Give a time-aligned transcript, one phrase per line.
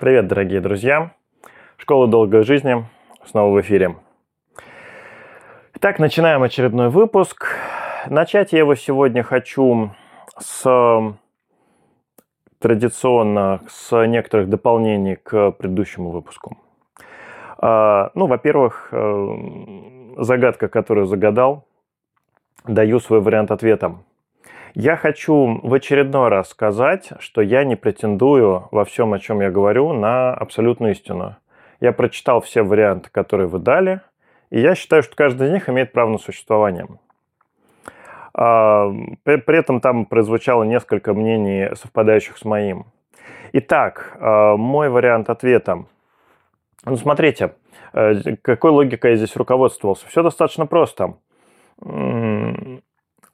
[0.00, 1.12] Привет, дорогие друзья!
[1.76, 2.86] Школа долгой жизни
[3.26, 3.96] снова в эфире.
[5.74, 7.58] Итак, начинаем очередной выпуск.
[8.06, 9.90] Начать я его сегодня хочу
[10.38, 11.12] с
[12.60, 16.56] традиционно с некоторых дополнений к предыдущему выпуску.
[17.58, 21.66] А, ну, во-первых, э, загадка, которую загадал,
[22.64, 23.96] даю свой вариант ответа.
[24.74, 29.50] Я хочу в очередной раз сказать, что я не претендую во всем, о чем я
[29.50, 31.36] говорю, на абсолютную истину.
[31.80, 34.00] Я прочитал все варианты, которые вы дали,
[34.50, 36.86] и я считаю, что каждый из них имеет право на существование.
[38.32, 38.92] А,
[39.24, 42.86] при этом там прозвучало несколько мнений, совпадающих с моим.
[43.52, 45.84] Итак, а, мой вариант ответа.
[46.84, 47.54] Ну, смотрите,
[47.92, 50.06] э, какой логикой я здесь руководствовался.
[50.06, 51.14] Все достаточно просто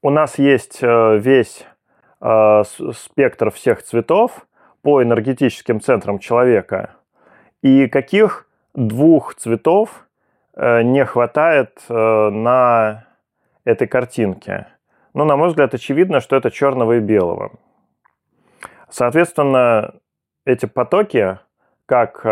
[0.06, 1.66] у нас есть э, весь
[2.20, 2.62] э,
[2.94, 4.46] спектр всех цветов
[4.82, 6.90] по энергетическим центрам человека.
[7.60, 10.06] И каких двух цветов
[10.54, 13.04] э, не хватает на
[13.64, 14.68] этой картинке?
[15.12, 17.50] Ну, на мой взгляд, очевидно, что это черного и белого.
[18.88, 19.96] Соответственно,
[20.44, 21.40] эти потоки,
[21.84, 22.22] как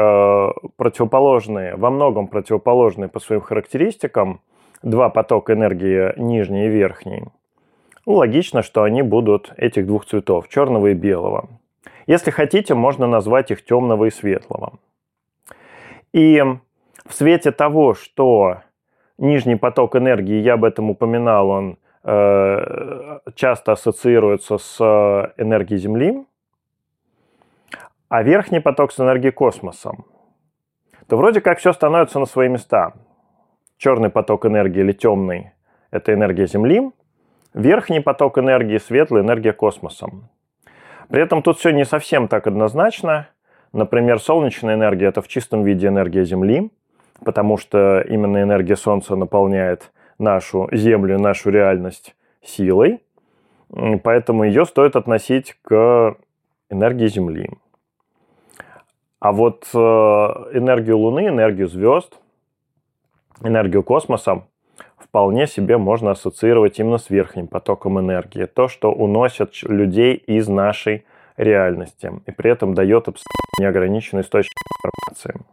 [0.76, 4.42] противоположные, во многом противоположные по своим характеристикам,
[4.84, 7.24] два потока энергии нижний и верхний–
[8.06, 11.48] ну, логично, что они будут этих двух цветов, черного и белого.
[12.06, 14.74] Если хотите, можно назвать их темного и светлого.
[16.12, 16.42] И
[17.06, 18.58] в свете того, что
[19.16, 26.26] нижний поток энергии, я об этом упоминал, он э, часто ассоциируется с энергией Земли,
[28.08, 29.92] а верхний поток с энергией космоса,
[31.08, 32.92] то вроде как все становится на свои места.
[33.78, 35.52] Черный поток энергии или темный–
[35.90, 36.90] это энергия Земли–
[37.54, 40.28] Верхний поток энергии, светлая энергия космосом.
[41.08, 43.28] При этом тут все не совсем так однозначно.
[43.72, 46.72] Например, солнечная энергия– это в чистом виде энергия Земли,
[47.24, 53.00] потому что именно энергия Солнца наполняет нашу Землю, нашу реальность силой.
[54.02, 56.16] Поэтому ее стоит относить к
[56.70, 57.50] энергии Земли.
[59.20, 62.18] А вот э, энергию Луны, энергию звезд,
[63.42, 64.42] энергию космоса
[65.04, 68.46] вполне себе можно ассоциировать именно с верхним потоком энергии.
[68.46, 71.04] То, что уносят людей из нашей
[71.36, 75.44] реальности и при этом дает абсолютно неограниченный источник информации.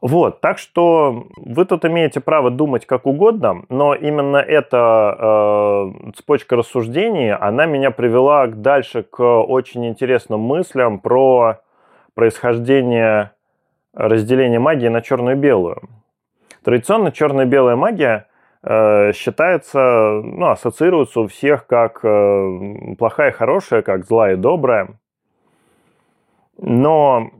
[0.00, 6.56] Вот, так что вы тут имеете право думать как угодно, но именно эта э, цепочка
[6.56, 11.60] рассуждений, она меня привела дальше к очень интересным мыслям про
[12.14, 13.32] происхождение
[13.92, 15.82] разделения магии на черную и белую.
[16.62, 18.26] Традиционно черно-белая магия
[18.62, 24.98] э, считается, ну, ассоциируется у всех как э, плохая и хорошая, как злая и добрая.
[26.58, 27.30] Но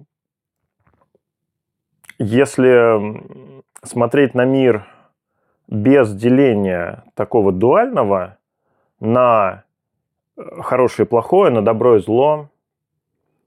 [2.19, 3.23] если
[3.83, 4.87] смотреть на мир
[5.69, 8.39] без деления такого дуального
[8.99, 9.65] на
[10.61, 12.49] хорошее и плохое, на добро и зло,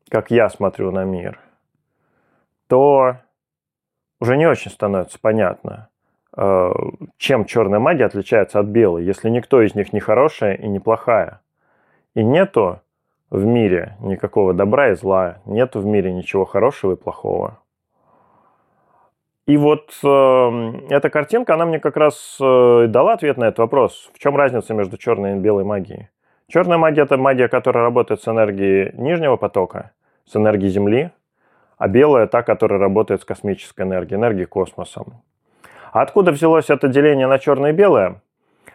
[0.10, 1.40] как я смотрю на мир,
[2.68, 3.18] то
[4.24, 5.90] уже не очень становится понятно,
[6.38, 6.72] э,
[7.18, 11.42] чем черная магия отличается от белой, если никто из них не хорошая и не плохая.
[12.16, 12.80] И нету
[13.30, 17.60] в мире никакого добра и зла, нету в мире ничего хорошего и плохого.
[19.46, 24.10] И вот э, эта картинка, она мне как раз э, дала ответ на этот вопрос.
[24.14, 26.08] В чем разница между черной и белой магией?
[26.48, 29.92] Черная магия– это магия, которая работает с энергией нижнего потока,
[30.24, 31.12] с энергией Земли,
[31.84, 35.04] а белая та, которая работает с космической энергией, энергией космоса.
[35.92, 38.22] А откуда взялось это деление на черное и белое?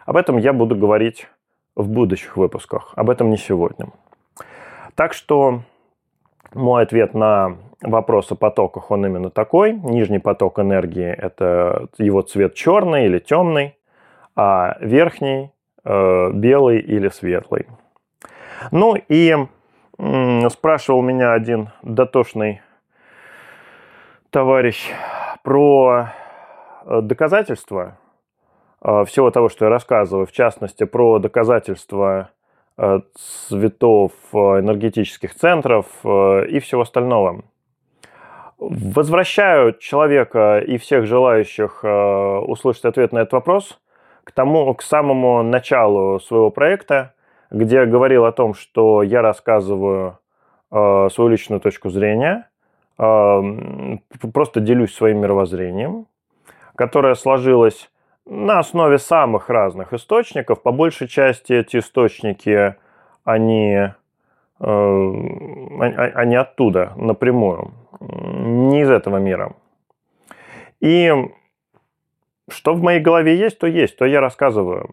[0.05, 1.27] Об этом я буду говорить
[1.75, 3.87] в будущих выпусках, об этом не сегодня.
[4.93, 5.61] Так что
[6.53, 9.73] мой ответ на вопрос о потоках, он именно такой.
[9.73, 13.75] Нижний поток энергии– это его цвет черный или темный,
[14.35, 15.51] а верхний
[15.83, 17.65] э,– белый или светлый.
[18.69, 19.35] Ну и
[20.51, 22.61] спрашивал меня один дотошный
[24.31, 24.91] товарищ,
[25.43, 26.09] про
[26.85, 27.97] э, доказательства
[28.81, 32.29] э, всего того, что я рассказываю, в частности, про доказательства
[32.77, 32.99] э,
[33.47, 37.43] цветов энергетических центров и всего остального.
[38.57, 43.79] Возвращаю человека и всех желающих услышать ответ на этот вопрос
[44.25, 47.13] к, тому, к самому началу своего проекта,
[47.51, 50.19] где я говорил о том, что я рассказываю
[50.69, 52.49] свою личную точку зрения–
[54.33, 56.07] просто делюсь своим мировоззрением,
[56.75, 57.89] которое сложилось
[58.25, 60.61] на основе самых разных источников.
[60.61, 62.75] По большей части эти источники,
[63.23, 63.93] они
[64.59, 69.53] а не оттуда напрямую, не из этого мира.
[70.81, 71.13] И
[72.49, 74.89] что в моей голове есть, то есть, то я рассказываю.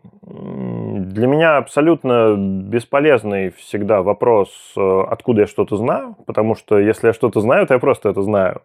[1.12, 7.12] Для меня абсолютно бесполезный всегда вопрос, э, откуда я что-то знаю, потому что если я
[7.12, 8.62] что-то знаю, то я просто это знаю.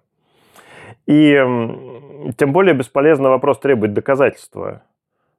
[1.06, 1.34] И
[2.38, 4.82] тем более бесполезный вопрос требовать доказательства.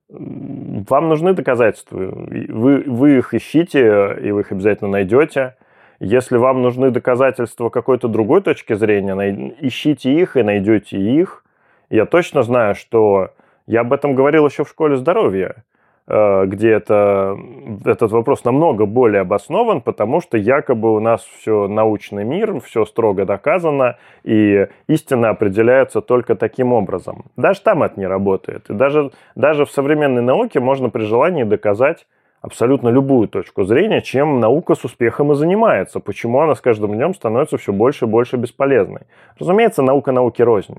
[0.08, 5.56] Вам нужны доказательства, вы, вы их ищите, и вы их обязательно найдете.
[5.98, 11.44] Если вам нужны доказательства какой-то другой точки зрения, ищите их и найдете их.
[11.90, 13.30] Я точно знаю, что
[13.66, 15.64] я об этом говорил еще в школе здоровья,
[16.06, 17.38] где это,
[17.84, 23.24] этот вопрос намного более обоснован, потому что якобы у нас все научный мир, все строго
[23.24, 27.26] доказано, и истина определяется только таким образом.
[27.36, 28.68] Даже там это не работает.
[28.68, 32.06] И даже, даже в современной науке можно при желании доказать
[32.40, 37.14] абсолютно любую точку зрения, чем наука с успехом и занимается, почему она с каждым днем
[37.14, 39.02] становится все больше и больше бесполезной.
[39.38, 40.76] Разумеется, наука науки рознь.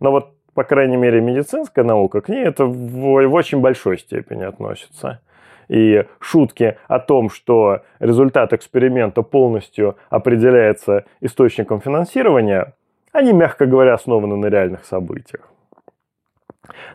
[0.00, 4.44] Но вот по крайней мере, медицинская наука к ней это в, в очень большой степени
[4.44, 5.20] относится.
[5.68, 12.74] И шутки о том, что результат эксперимента полностью определяется источником финансирования,
[13.12, 15.48] они, мягко говоря, основаны на реальных событиях.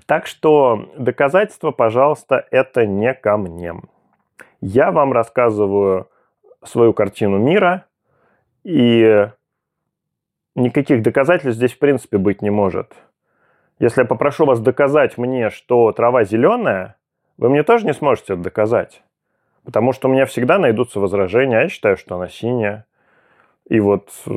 [0.05, 3.73] Так что доказательства, пожалуйста, это не ко мне.
[4.61, 6.07] Я вам рассказываю
[6.63, 7.85] свою картину мира,
[8.63, 9.29] и
[10.55, 12.93] никаких доказательств здесь в принципе быть не может–
[13.79, 16.97] если я попрошу вас доказать мне, что трава зеленая,
[17.37, 19.01] вы мне тоже не сможете это доказать.
[19.63, 22.85] Потому что у меня всегда найдутся возражения, а я считаю, что она синяя.
[23.69, 24.31] И вот и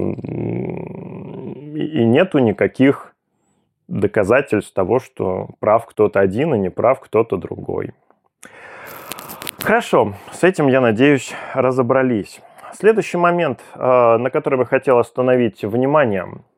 [2.05, 3.15] нету никаких
[3.89, 7.93] доказательств того, что прав кто-то один, и не прав кто-то другой.
[9.59, 12.41] Хорошо, с этим, я надеюсь, разобрались.
[12.75, 16.27] Следующий момент, э, на который бы хотел остановить внимание–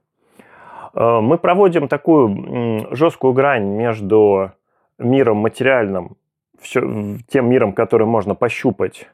[0.94, 4.52] мы проводим такую жесткую грань между
[4.99, 6.17] миром материальным,
[6.62, 9.08] тем миром, который можно пощупать,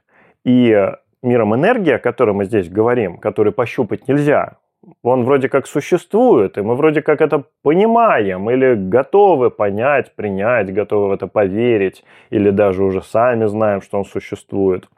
[0.44, 0.92] и
[1.22, 4.56] миром энергии, о котором мы здесь говорим, который пощупать нельзя.
[5.02, 11.08] Он вроде как существует, и мы вроде как это понимаем, или готовы понять, принять, готовы
[11.08, 14.88] в это поверить, или даже уже сами знаем, что он существует.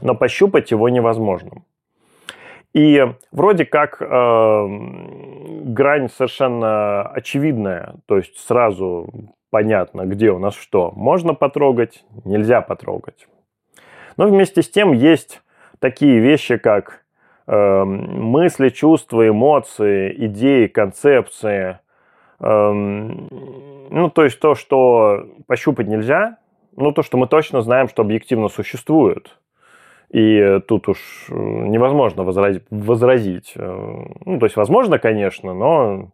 [0.00, 1.62] Но пощупать его невозможно.
[2.74, 3.00] И
[3.30, 4.66] вроде как э,
[5.64, 9.08] грань совершенно очевидная, то есть сразу
[9.50, 10.90] понятно, где у нас что.
[10.96, 13.28] Можно потрогать, нельзя потрогать.
[14.16, 15.40] Но вместе с тем есть
[15.78, 17.04] такие вещи, как
[17.46, 21.78] э, мысли, чувства, эмоции, идеи, концепции.
[22.40, 26.38] Э, ну, то есть то, что пощупать нельзя,
[26.76, 29.38] ну, то, что мы точно знаем, что объективно существует.
[30.10, 30.98] И тут уж
[31.28, 33.52] э, невозможно возразить.
[33.56, 36.12] Э, ну, то есть, возможно, конечно, но,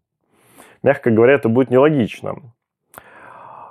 [0.82, 2.36] мягко говоря, это будет нелогично.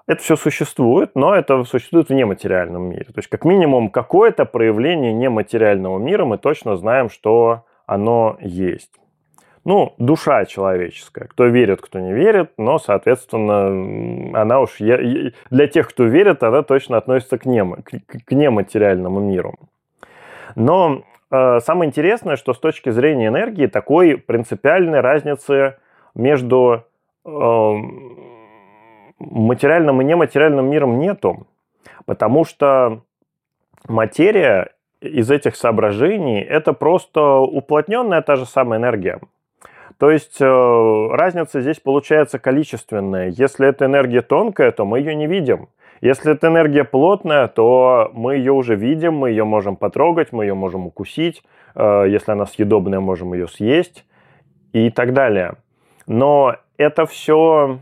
[0.06, 3.06] Это все существует, но это существует в нематериальном мире.
[3.06, 8.92] То есть, как минимум, какое-то проявление нематериального мира мы точно знаем, что оно есть.
[9.66, 11.26] Ну, душа человеческая.
[11.26, 14.78] Кто верит, кто не верит, но, соответственно, она уж...
[14.80, 19.56] Для тех, кто верит, она точно относится к, немо, к нематериальному миру.
[20.60, 25.78] Но э, самое интересное, что с точки зрения энергии такой принципиальной разницы
[26.14, 26.84] между
[27.26, 27.30] э,
[29.20, 31.48] материальным и нематериальным миром нету.
[32.06, 33.04] Потому что
[33.88, 39.22] материя из этих соображений это просто уплотненная та же самая энергия.
[39.98, 43.30] То есть э, разница здесь получается количественная.
[43.30, 45.70] Если эта энергия тонкая, то мы ее не видим.
[46.02, 50.54] Если эта энергия плотная, то мы ее уже видим, мы ее можем потрогать, мы ее
[50.54, 51.44] можем укусить.
[51.76, 54.06] Э, если она съедобная, можем ее съесть
[54.72, 55.56] и так далее.
[56.08, 57.80] Но это все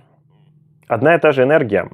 [0.87, 1.89] одна и та же энергия.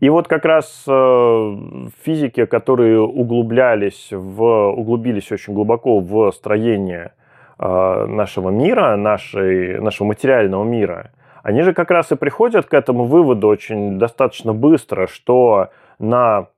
[0.00, 1.56] И вот как раз э,
[2.02, 7.12] физики, которые углублялись в, углубились очень глубоко в строение
[7.58, 13.04] э, нашего мира, нашей, нашего материального мира, они же как раз и приходят к этому
[13.04, 15.68] выводу очень достаточно быстро, что
[15.98, 16.48] на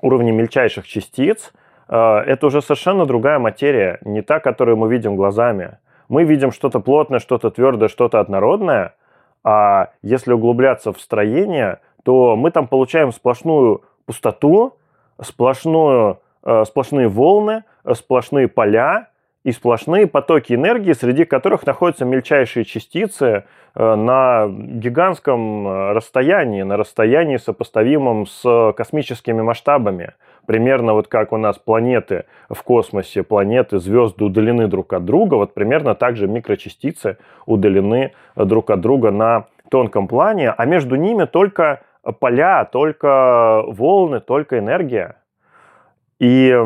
[0.00, 1.52] уровне мельчайших частиц
[1.88, 5.78] э, это уже совершенно другая материя, не та, которую мы видим глазами.
[6.08, 8.94] Мы видим что-то плотное, что-то твердое, что-то однородное,
[9.44, 14.78] а если углубляться в строение, то мы там получаем сплошную пустоту,
[15.20, 19.08] сплошную, э, сплошные волны, сплошные поля,
[19.44, 26.76] и сплошные потоки энергии, среди которых находятся мельчайшие частицы э, на гигантском э, расстоянии, на
[26.76, 30.14] расстоянии сопоставимом с космическими масштабами.
[30.46, 35.54] Примерно вот как у нас планеты в космосе, планеты, звезды удалены друг от друга, вот
[35.54, 41.82] примерно так же микрочастицы удалены друг от друга на тонком плане, а между ними только
[42.18, 45.16] поля, только волны, только энергия.
[46.18, 46.56] И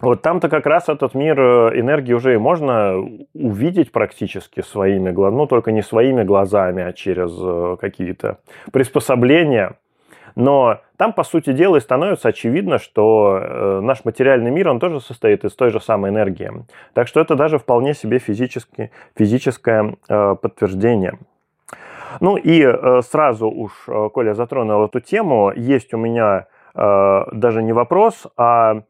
[0.00, 2.96] вот там-то как раз этот мир э, энергии уже и можно
[3.34, 8.38] увидеть практически своими глазами, ну только не своими глазами, а через э, какие-то
[8.72, 9.76] приспособления.
[10.34, 15.00] Но там, по сути дела, и становится очевидно, что э, наш материальный мир, он тоже
[15.00, 16.52] состоит из той же самой энергии.
[16.92, 21.18] Так что это даже вполне себе физически, физическое подтверждение.
[22.20, 22.66] Ну и
[23.02, 23.72] сразу уж,
[24.12, 28.82] Коля затронул эту тему, есть у меня даже не вопрос, а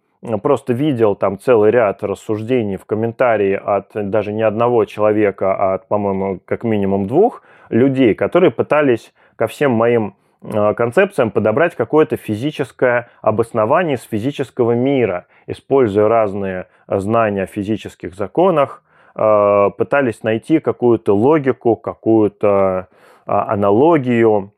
[0.43, 5.89] просто видел там целый ряд рассуждений в комментарии от даже не одного человека, а от,
[5.89, 13.09] по-моему, как минимум двух людей, которые пытались ко всем моим э, концепциям подобрать какое-то физическое
[13.23, 18.83] обоснование из физического мира, используя разные знания о физических законах,
[19.15, 22.89] э, пытались найти какую-то логику, какую-то
[23.27, 24.53] а, аналогию.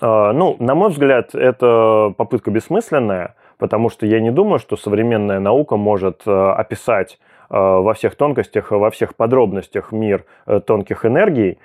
[0.00, 5.40] Э, ну, на мой взгляд, это попытка бессмысленная, потому что я не думаю, что современная
[5.40, 7.18] наука может э, описать
[7.50, 11.58] э, во всех тонкостях, во всех подробностях мир э, тонких энергий,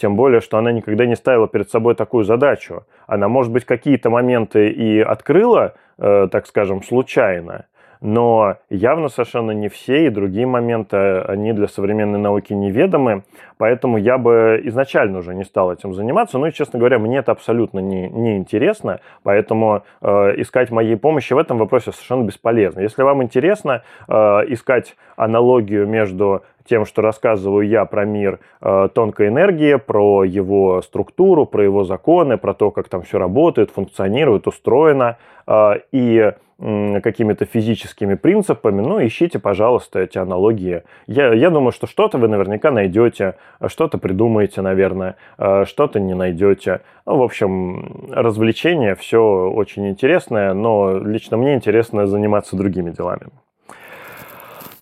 [0.00, 2.84] тем более, что она никогда не ставила перед собой такую задачу.
[3.06, 7.66] Она, может быть, какие-то моменты и открыла, так скажем, случайно,
[8.00, 13.24] но явно совершенно не все, и другие моменты, они для современной науки неведомы,
[13.56, 17.32] поэтому я бы изначально уже не стал этим заниматься, ну и, честно говоря, мне это
[17.32, 22.80] абсолютно не, не интересно, поэтому э, искать моей помощи в этом вопросе совершенно бесполезно.
[22.80, 24.12] Если вам интересно э,
[24.48, 31.46] искать аналогию между тем, что рассказываю я про мир э, тонкой энергии, про его структуру,
[31.46, 38.14] про его законы, про то, как там все работает, функционирует, устроено, э, и какими-то физическими
[38.14, 40.82] принципами, ну, ищите, пожалуйста, эти аналогии.
[41.06, 43.36] Я, я думаю, что что-то вы наверняка найдете,
[43.68, 46.80] что-то придумаете, наверное, э, что-то не найдете.
[47.06, 53.28] Ну, в общем, развлечение, все очень интересное, но лично мне интересно заниматься другими делами.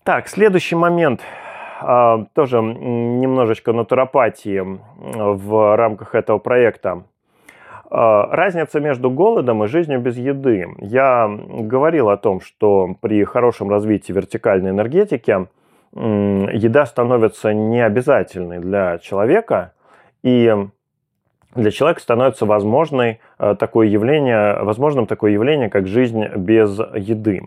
[0.03, 1.21] Так, следующий момент
[1.79, 4.63] а, тоже немножечко натуропатии
[4.95, 7.03] в рамках этого проекта.
[7.89, 10.67] А, разница между голодом и жизнью без еды.
[10.79, 15.47] Я говорил о том, что при хорошем развитии вертикальной энергетики
[15.93, 19.73] еда становится необязательной для человека,
[20.21, 20.53] и
[21.55, 27.41] для человека становится возможной а, такое явление, возможным такое явление, как жизнь без еды.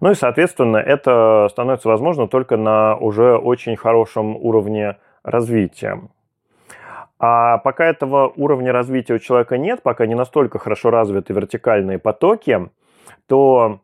[0.00, 6.00] Ну и, соответственно, это становится возможно только на уже очень хорошем уровне развития.
[7.18, 12.68] А пока этого уровня развития у человека нет, пока не настолько хорошо развиты вертикальные потоки,
[13.26, 13.80] то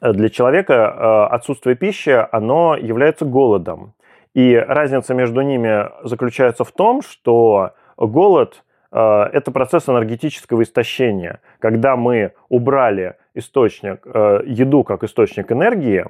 [0.00, 3.94] для человека э, отсутствие пищи, оно является голодом.
[4.34, 8.62] И разница между ними заключается в том, что голод
[8.92, 11.40] Э, это процесс энергетического истощения.
[11.58, 16.04] Когда мы убрали источник, э, еду как источник энергии,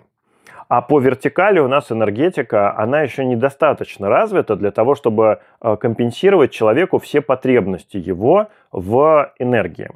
[0.72, 6.50] а по вертикали у нас энергетика, она еще недостаточно развита для того, чтобы э, компенсировать
[6.50, 9.90] человеку все потребности его в энергии.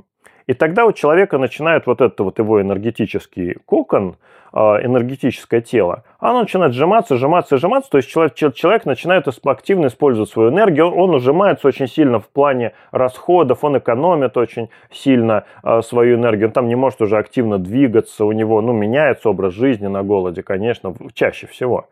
[0.46, 4.16] И тогда у человека начинает вот этот вот его энергетический кокон,
[4.52, 10.30] а, энергетическое тело, оно начинает сжиматься, сжиматься, сжиматься, то есть человек, человек начинает активно использовать
[10.30, 16.16] свою энергию, он ужимается очень сильно в плане расходов, он экономит очень сильно а, свою
[16.16, 20.02] энергию, он там не может уже активно двигаться, у него ну, меняется образ жизни на
[20.02, 21.88] голоде, конечно, чаще всего.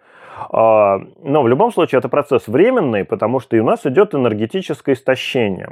[0.50, 4.94] А, но в любом случае это процесс временный, потому что и у нас идет энергетическое
[4.94, 5.68] истощение.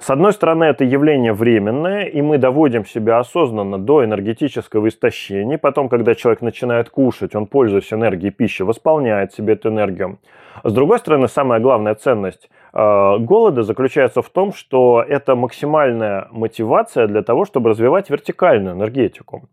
[0.00, 5.58] С одной стороны, это явление временное, и мы доводим себя осознанно до энергетического истощения.
[5.58, 10.20] Потом, когда человек начинает кушать, он, пользуясь энергией пищи, восполняет себе эту энергию.
[10.62, 17.22] С другой стороны, самая главная ценность голода заключается в том, что это максимальная мотивация для
[17.22, 19.48] того, чтобы развивать вертикальную энергетику.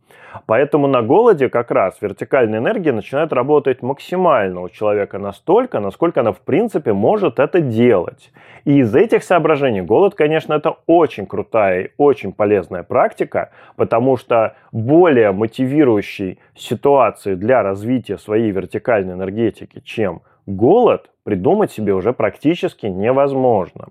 [0.47, 6.31] Поэтому на голоде как раз вертикальная энергия начинает работать максимально у человека настолько, насколько она
[6.31, 8.31] в принципе может это делать.
[8.65, 14.55] И из этих соображений голод, конечно, это очень крутая и очень полезная практика, потому что
[14.71, 23.87] более мотивирующей ситуации для развития своей вертикальной энергетики, чем голод, придумать себе уже практически невозможно.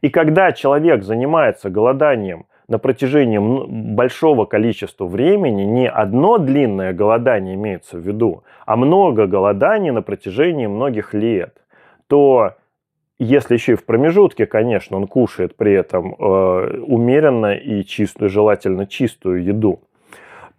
[0.00, 3.38] И когда человек занимается голоданием на протяжении
[3.94, 10.66] большого количества времени, не одно длинное голодание имеется в виду, а много голоданий на протяжении
[10.66, 11.58] многих лет,
[12.08, 12.54] то
[13.18, 18.86] если еще и в промежутке, конечно, он кушает при этом э, умеренно и чистую, желательно
[18.86, 19.80] чистую еду,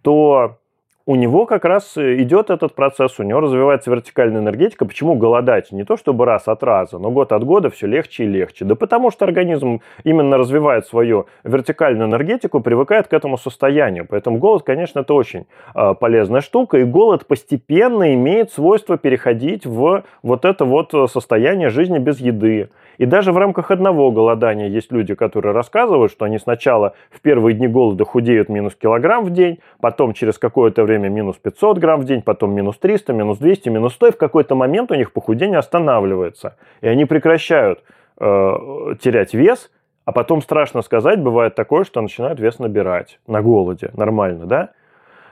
[0.02, 0.58] то
[1.06, 4.86] у него как раз э, идет этот процесс, у него развивается вертикальная энергетика.
[4.86, 5.70] Почему голодать?
[5.70, 8.64] Не то чтобы раз от раза, но год от года все легче и легче.
[8.64, 14.06] Да потому что организм именно развивает свою вертикальную энергетику, привыкает к этому состоянию.
[14.08, 16.78] Поэтому голод, конечно, это очень э, полезная штука.
[16.78, 22.70] И голод постепенно имеет свойство переходить в вот это вот состояние жизни без еды.
[22.98, 27.54] И даже в рамках одного голодания есть люди, которые рассказывают, что они сначала в первые
[27.54, 32.04] дни голода худеют минус килограмм в день, потом через какое-то время минус 500 грамм в
[32.04, 35.58] день, потом минус 300, минус 200, минус 100, и в какой-то момент у них похудение
[35.58, 36.56] останавливается.
[36.80, 37.82] И они прекращают
[38.18, 38.54] э,
[39.00, 39.70] терять вес,
[40.04, 43.90] а потом страшно сказать, бывает такое, что начинают вес набирать на голоде.
[43.94, 44.70] Нормально, да?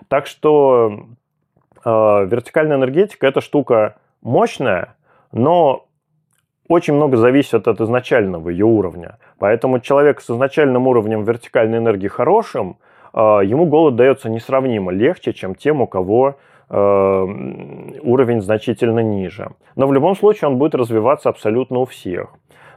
[0.08, 1.06] Так что
[1.84, 4.96] э, вертикальная энергетика– это штука мощная,
[5.32, 5.86] но
[6.68, 9.18] очень много зависит от изначального ее уровня.
[9.38, 12.78] Поэтому человек с изначальным уровнем вертикальной энергии хорошим,
[13.14, 16.36] ему голод дается несравнимо легче, чем тем, у кого
[16.74, 17.24] а,
[18.02, 19.50] уровень значительно ниже.
[19.76, 22.30] Но в любом случае он будет развиваться абсолютно у всех.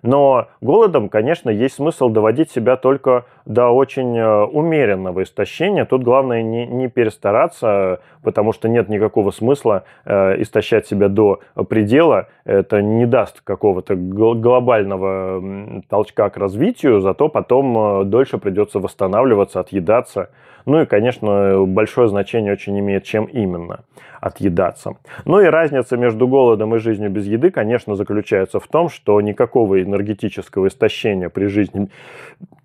[0.06, 5.84] Но голодом, конечно, есть смысл доводить себя только до очень э, умеренного истощения.
[5.86, 12.28] Тут главное не, не перестараться, потому что нет никакого смысла э, истощать себя до предела.
[12.46, 20.30] Это не даст какого-то глобального толчка к развитию, зато потом э, дольше придется восстанавливаться, отъедаться.
[20.66, 23.82] Ну и, конечно, большое значение очень имеет, чем именно
[24.20, 24.96] отъедаться.
[25.26, 29.82] Ну и разница между голодом и жизнью без еды, конечно, заключается в том, что никакого
[29.82, 31.90] энергетического истощения при жизни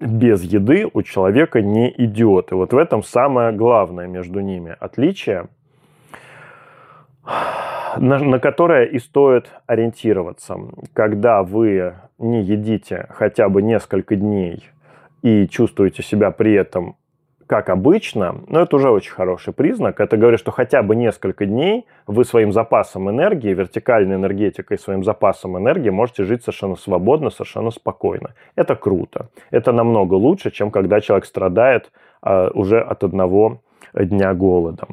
[0.01, 2.53] без еды у человека не идет.
[2.53, 5.49] И вот в этом самое главное между ними отличие,
[7.97, 10.57] на, на которое и стоит ориентироваться.
[10.95, 14.65] Когда вы не едите хотя бы несколько дней
[15.23, 16.97] и чувствуете себя при этом
[17.51, 19.99] как обычно, но это уже очень хороший признак.
[19.99, 25.59] Это говорит, что хотя бы несколько дней вы своим запасом энергии, вертикальной энергетикой, своим запасом
[25.59, 28.35] энергии можете жить совершенно свободно, совершенно спокойно.
[28.55, 29.31] Это круто.
[29.51, 31.91] Это намного лучше, чем когда человек страдает
[32.23, 33.63] а, уже от одного
[33.95, 34.87] дня голода.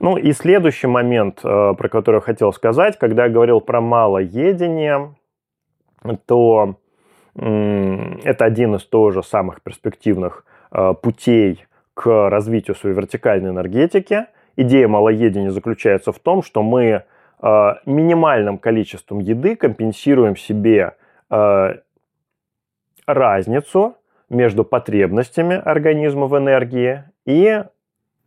[0.00, 5.14] Ну и следующий момент, а, про который я хотел сказать, когда я говорил про малоедение,
[6.26, 6.74] то
[7.36, 10.51] это один из тоже самых перспективных Э,
[11.02, 14.26] путей к развитию своей вертикальной энергетики.
[14.56, 17.04] Идея малоедения заключается в том, что мы
[17.42, 20.94] э, минимальным количеством еды компенсируем себе
[21.30, 21.74] э,
[23.06, 23.96] разницу
[24.28, 27.62] между потребностями организма в энергии и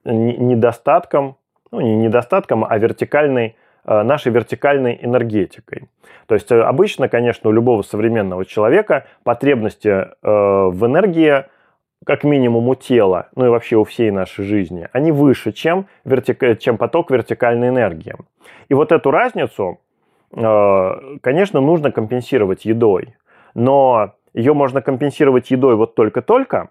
[0.03, 1.37] недостатком,
[1.71, 5.89] ну не недостатком, а вертикальной, нашей вертикальной энергетикой.
[6.27, 11.45] То есть обычно, конечно, у любого современного человека потребности в энергии
[12.05, 16.59] как минимум у тела, ну и вообще у всей нашей жизни, они выше, чем, вертик...
[16.59, 18.15] чем поток вертикальной энергии.
[18.69, 19.79] И вот эту разницу,
[20.31, 23.15] э, конечно, нужно компенсировать едой.
[23.53, 26.69] Но ее можно компенсировать едой вот только-только,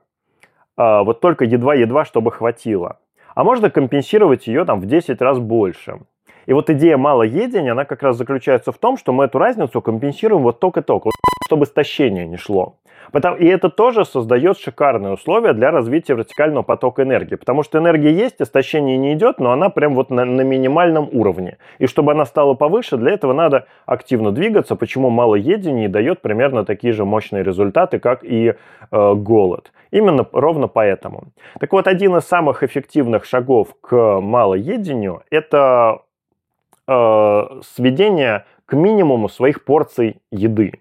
[0.77, 2.99] э, вот только едва-едва, чтобы хватило.
[3.35, 6.01] А можно компенсировать ее там в 10 раз больше.
[6.47, 10.43] И вот идея малоедения, она как раз заключается в том, что мы эту разницу компенсируем
[10.43, 11.11] вот только-только,
[11.47, 12.77] чтобы истощение не шло.
[13.13, 17.37] Потому, и это тоже создает шикарные условия для развития вертикального потока энергии.
[17.37, 21.59] Потому что энергия есть, истощение не идет, но она прям вот на, на минимальном уровне.
[21.79, 26.93] И чтобы она стала повыше, для этого надо активно двигаться, почему малоедение дает примерно такие
[26.93, 28.55] же мощные результаты, как и
[28.91, 29.73] э, голод.
[29.91, 31.25] Именно ровно поэтому.
[31.61, 36.01] Так вот, один из самых эффективных шагов к малоедению– это
[36.89, 40.81] э, сведение к минимуму своих порций еды.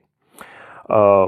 [0.89, 1.27] Э,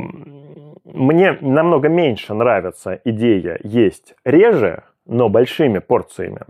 [0.86, 6.42] мне намного меньше нравится идея есть реже, но большими порциями,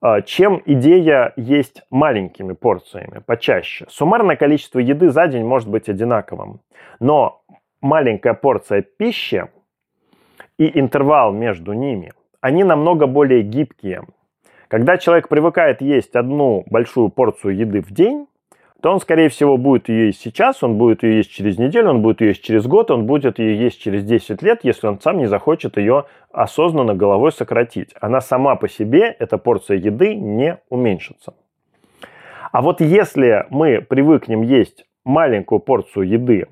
[0.00, 3.86] а, чем идея есть маленькими порциями, почаще.
[3.88, 6.60] Суммарное количество еды за день может быть одинаковым,
[7.00, 7.42] но
[7.80, 9.46] маленькая порция пищи
[10.58, 14.02] и интервал между ними, они намного более гибкие.
[14.68, 18.26] Когда человек привыкает есть одну большую порцию еды в день,
[18.82, 22.02] то он, скорее всего, будет ее есть сейчас, он будет ее есть через неделю, он
[22.02, 25.18] будет ее есть через год, он будет ее есть через 10 лет, если он сам
[25.18, 27.94] не захочет ее осознанно головой сократить.
[28.00, 31.32] Она сама по себе, эта порция еды, не уменьшится.
[32.50, 36.48] А вот если мы привыкнем есть маленькую порцию еды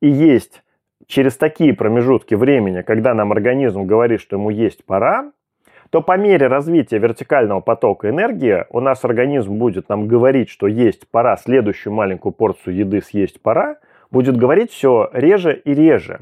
[0.00, 0.62] и есть
[1.06, 5.32] через такие промежутки времени, когда нам организм говорит, что ему есть пора,
[5.90, 11.08] то по мере развития вертикального потока энергии у нас организм будет нам говорить, что есть
[11.10, 13.76] пора, следующую маленькую порцию еды съесть пора,
[14.10, 16.20] будет говорить все реже и реже.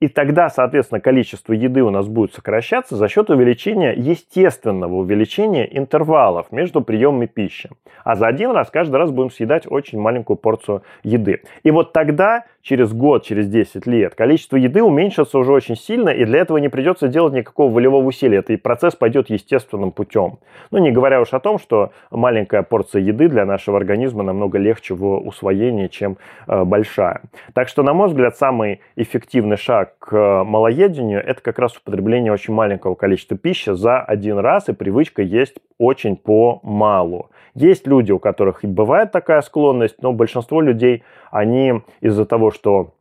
[0.00, 6.50] И тогда, соответственно, количество еды у нас будет сокращаться за счет увеличения, естественного увеличения интервалов
[6.52, 7.68] между приемами пищи.
[8.02, 11.42] А за один раз каждый раз будем съедать очень маленькую порцию еды.
[11.64, 16.24] И вот тогда, через год, через 10 лет, количество еды уменьшится уже очень сильно, и
[16.24, 18.38] для этого не придется делать никакого волевого усилия.
[18.38, 20.38] Этот процесс пойдет естественным путем.
[20.70, 24.94] Ну, не говоря уж о том, что маленькая порция еды для нашего организма намного легче
[24.94, 27.22] в усвоении, чем э, большая.
[27.54, 32.54] Так что, на мой взгляд, самый эффективный шаг к малоедению– это как раз употребление очень
[32.54, 37.30] маленького количества пищи за один раз, и привычка есть очень по-малу.
[37.54, 42.94] Есть люди, у которых и бывает такая склонность, но большинство людей, они из-за того, что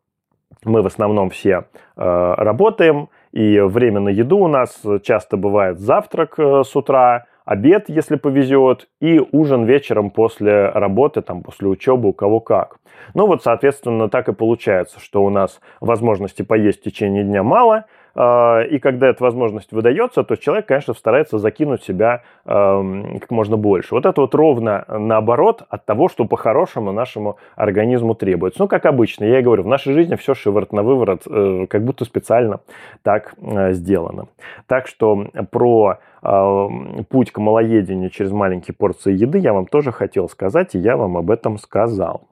[0.63, 6.35] мы в основном все э, работаем, и время на еду у нас часто бывает завтрак
[6.37, 12.13] э, с утра, обед, если повезет, и ужин вечером после работы, там, после учебы, у
[12.13, 12.77] кого как.
[13.13, 17.85] Ну вот, соответственно, так и получается, что у нас возможности поесть в течение дня мало,
[18.15, 23.93] и когда эта возможность выдается, то человек, конечно, старается закинуть себя как можно больше.
[23.95, 28.61] Вот это вот ровно наоборот от того, что по-хорошему нашему организму требуется.
[28.61, 31.83] Ну, как обычно, я и говорю, в нашей жизни все шиворот на выворот, э, как
[31.83, 32.59] будто специально
[33.03, 34.27] так э, сделано.
[34.67, 40.75] Так что про путь к малоедению через маленькие порции еды я вам тоже хотел сказать,
[40.75, 42.23] и я вам об этом сказал.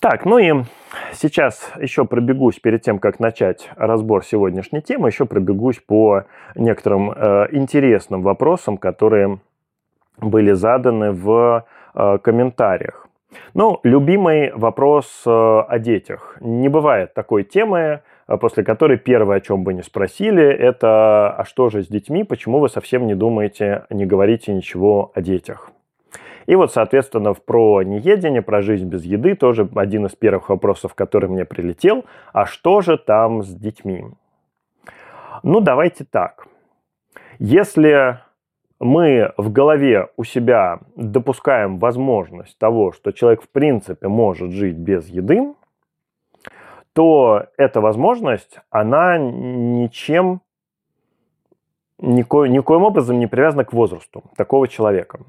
[0.00, 0.52] Так, ну и
[1.12, 7.48] сейчас еще пробегусь перед тем, как начать разбор сегодняшней темы, еще пробегусь по некоторым э,
[7.52, 9.38] интересным вопросам, которые
[10.18, 13.06] были заданы в э, комментариях.
[13.54, 16.36] Ну, любимый вопрос э, о детях.
[16.40, 21.44] Не бывает такой темы, э, после которой первое, о чем бы не спросили, это «А
[21.44, 22.24] что же с детьми?
[22.24, 25.70] Почему вы совсем не думаете, не говорите ничего о детях?»
[26.46, 31.28] И вот, соответственно, про неедение, про жизнь без еды тоже один из первых вопросов, который
[31.28, 32.04] мне прилетел.
[32.32, 34.06] А что же там с детьми?
[35.42, 36.46] Ну, давайте так.
[37.38, 38.20] Если
[38.78, 45.08] мы в голове у себя допускаем возможность того, что человек в принципе может жить без
[45.08, 45.54] еды,
[46.92, 50.40] то эта возможность, она ничем,
[51.98, 55.20] нико, никоим образом не привязана к возрасту такого человека.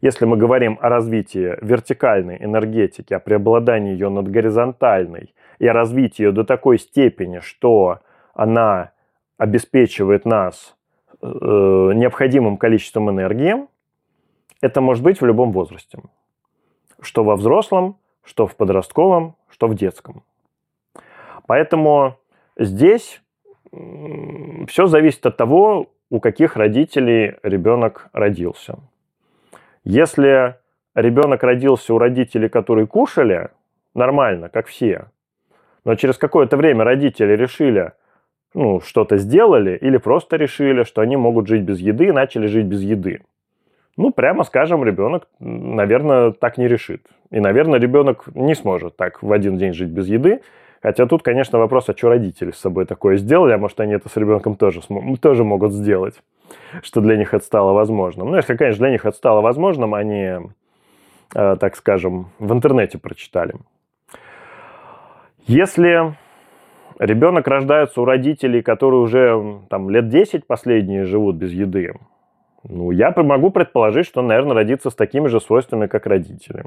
[0.00, 6.22] Если мы говорим о развитии вертикальной энергетики, о преобладании ее над горизонтальной и о развитии
[6.22, 8.00] ее до такой степени, что
[8.34, 8.92] она
[9.38, 10.76] обеспечивает нас
[11.22, 13.66] э, необходимым количеством энергии,
[14.60, 15.98] это может быть в любом возрасте.
[17.00, 20.22] Что во взрослом, что в подростковом, что в детском.
[21.46, 22.16] Поэтому
[22.58, 23.22] здесь
[24.68, 28.78] все зависит от того, у каких родителей ребенок родился.
[29.86, 30.56] Если
[30.96, 33.50] ребенок родился у родителей, которые кушали,
[33.94, 35.06] нормально, как все,
[35.84, 37.92] но через какое-то время родители решили,
[38.52, 42.66] ну, что-то сделали или просто решили, что они могут жить без еды и начали жить
[42.66, 43.20] без еды.
[43.96, 47.06] Ну, прямо скажем, ребенок, наверное, так не решит.
[47.30, 50.40] И, наверное, ребенок не сможет так в один день жить без еды.
[50.86, 54.08] Хотя тут, конечно, вопрос, а что родители с собой такое сделали, а может, они это
[54.08, 54.82] с ребенком тоже,
[55.20, 56.14] тоже могут сделать
[56.80, 58.30] что для них это стало возможным.
[58.30, 60.38] Ну, если, конечно, для них это стало возможным, они,
[61.34, 63.56] э, так скажем, в интернете прочитали.
[65.48, 66.14] Если
[67.00, 71.94] ребенок рождается у родителей, которые уже там, лет 10 последние живут без еды,
[72.62, 76.64] ну, я могу предположить, что он, наверное, родится с такими же свойствами, как родители.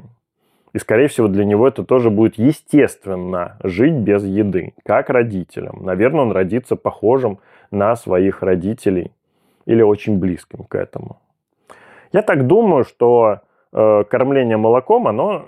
[0.72, 5.80] И, скорее всего, для него это тоже будет естественно жить без еды, как родителям.
[5.82, 7.38] Наверное, он родится похожим
[7.70, 9.12] на своих родителей
[9.66, 11.18] или очень близким к этому.
[12.12, 13.40] Я так думаю, что
[13.72, 15.44] э, кормление молоком, оно,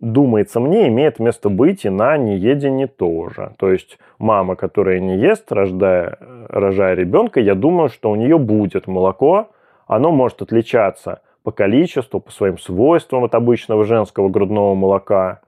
[0.00, 3.52] думается мне, имеет место быть и на неедении тоже.
[3.58, 8.86] То есть мама, которая не ест, рождая, рожая ребенка, я думаю, что у нее будет
[8.86, 9.48] молоко,
[9.86, 15.40] оно может отличаться по количеству, по своим свойствам от обычного женского грудного молока,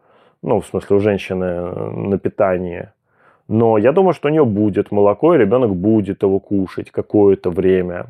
[0.42, 2.90] ну, в смысле, у женщины э, на питании–
[3.48, 8.07] но я думаю, что у нее будет молоко, и ребенок будет его кушать какое-то время.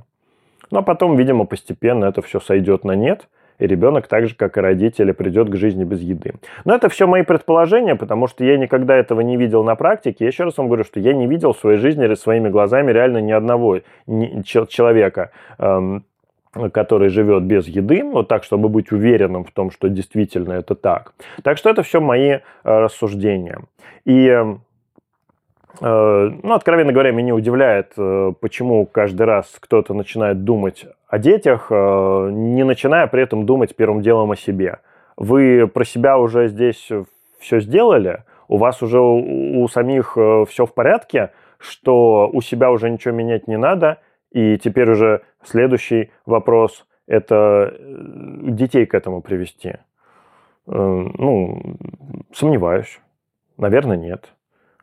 [0.71, 4.61] Но потом, видимо, постепенно это все сойдет на нет, и ребенок так же, как и
[4.61, 6.35] родители, придет к жизни без еды.
[6.65, 10.25] Но это все мои предположения, потому что я никогда этого не видел на практике.
[10.25, 13.19] Я еще раз вам говорю, что я не видел в своей жизни своими глазами реально
[13.19, 16.05] ни одного человека, эм,
[16.73, 21.13] который живет без еды, вот так, чтобы быть уверенным в том, что действительно это так.
[21.43, 23.61] Так что это все мои э, рассуждения.
[24.05, 24.37] И
[25.81, 31.71] Э, ну, откровенно говоря, меня удивляет, э, почему каждый раз кто-то начинает думать о детях,
[31.71, 34.79] не начиная при этом думать первым делом о себе.
[35.17, 36.91] Вы про себя уже здесь
[37.39, 43.15] все сделали, у вас уже у самих все в порядке, что у себя уже ничего
[43.15, 43.99] менять не надо,
[44.35, 47.73] и теперь уже следующий вопрос– это
[48.43, 49.77] детей к этому привести.
[50.67, 51.77] Ну,
[52.33, 53.01] сомневаюсь.
[53.57, 54.33] Наверное, нет.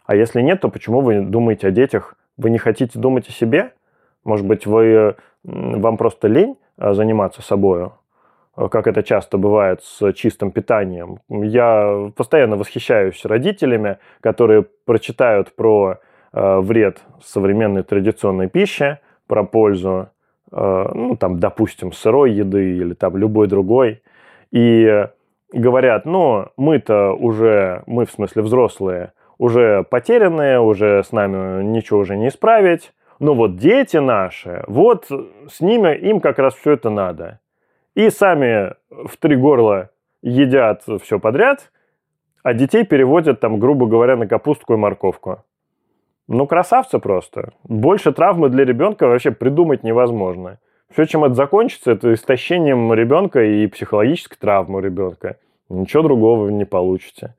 [0.05, 2.15] А если нет, то почему вы думаете о детях?
[2.37, 3.73] Вы не хотите думать о себе?
[4.23, 7.89] Может быть, вы, вам просто лень а, заниматься собой,
[8.55, 11.19] как это часто бывает с чистым питанием.
[11.29, 15.99] Я постоянно восхищаюсь родителями, которые прочитают про
[16.31, 18.99] э, вред современной традиционной пищи,
[19.31, 20.09] про пользу,
[20.51, 24.01] э, ну, там, допустим, сырой еды или там любой другой,
[24.51, 25.07] и
[25.53, 32.17] говорят, ну, мы-то уже, мы в смысле взрослые, уже потерянные, уже с нами ничего уже
[32.17, 32.91] не исправить.
[33.19, 35.05] Но вот дети наши, вот
[35.49, 37.39] с ними им как раз все это надо.
[37.95, 39.91] И сами в три горла
[40.21, 41.71] едят все подряд,
[42.43, 45.45] а детей переводят там, грубо говоря, на капустку и морковку.
[46.33, 47.51] Ну, красавцы просто.
[47.65, 50.59] Больше травмы для ребенка вообще придумать невозможно.
[50.89, 55.35] Все, чем это закончится, это истощением ребенка и психологической травмы ребенка.
[55.67, 57.35] Ничего другого не получите.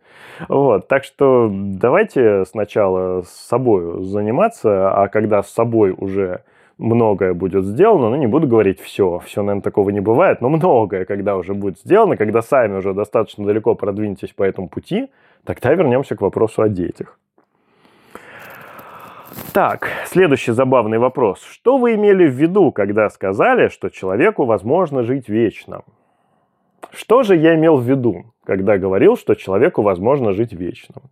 [0.46, 6.42] Вот, так что давайте сначала с собой заниматься, а когда с собой уже
[6.76, 11.07] многое будет сделано, ну не буду говорить все, все, наверное, такого не бывает, но многое,
[11.07, 15.09] когда уже будет сделано, когда сами уже достаточно далеко продвинетесь по этому пути,
[15.44, 17.18] тогда вернемся к вопросу о детях.
[19.53, 21.42] Так, следующий забавный вопрос.
[21.42, 25.83] Что вы имели в виду, когда сказали, что человеку возможно жить вечно?
[26.90, 31.03] Что же я имел в виду, когда говорил, что человеку возможно жить вечно?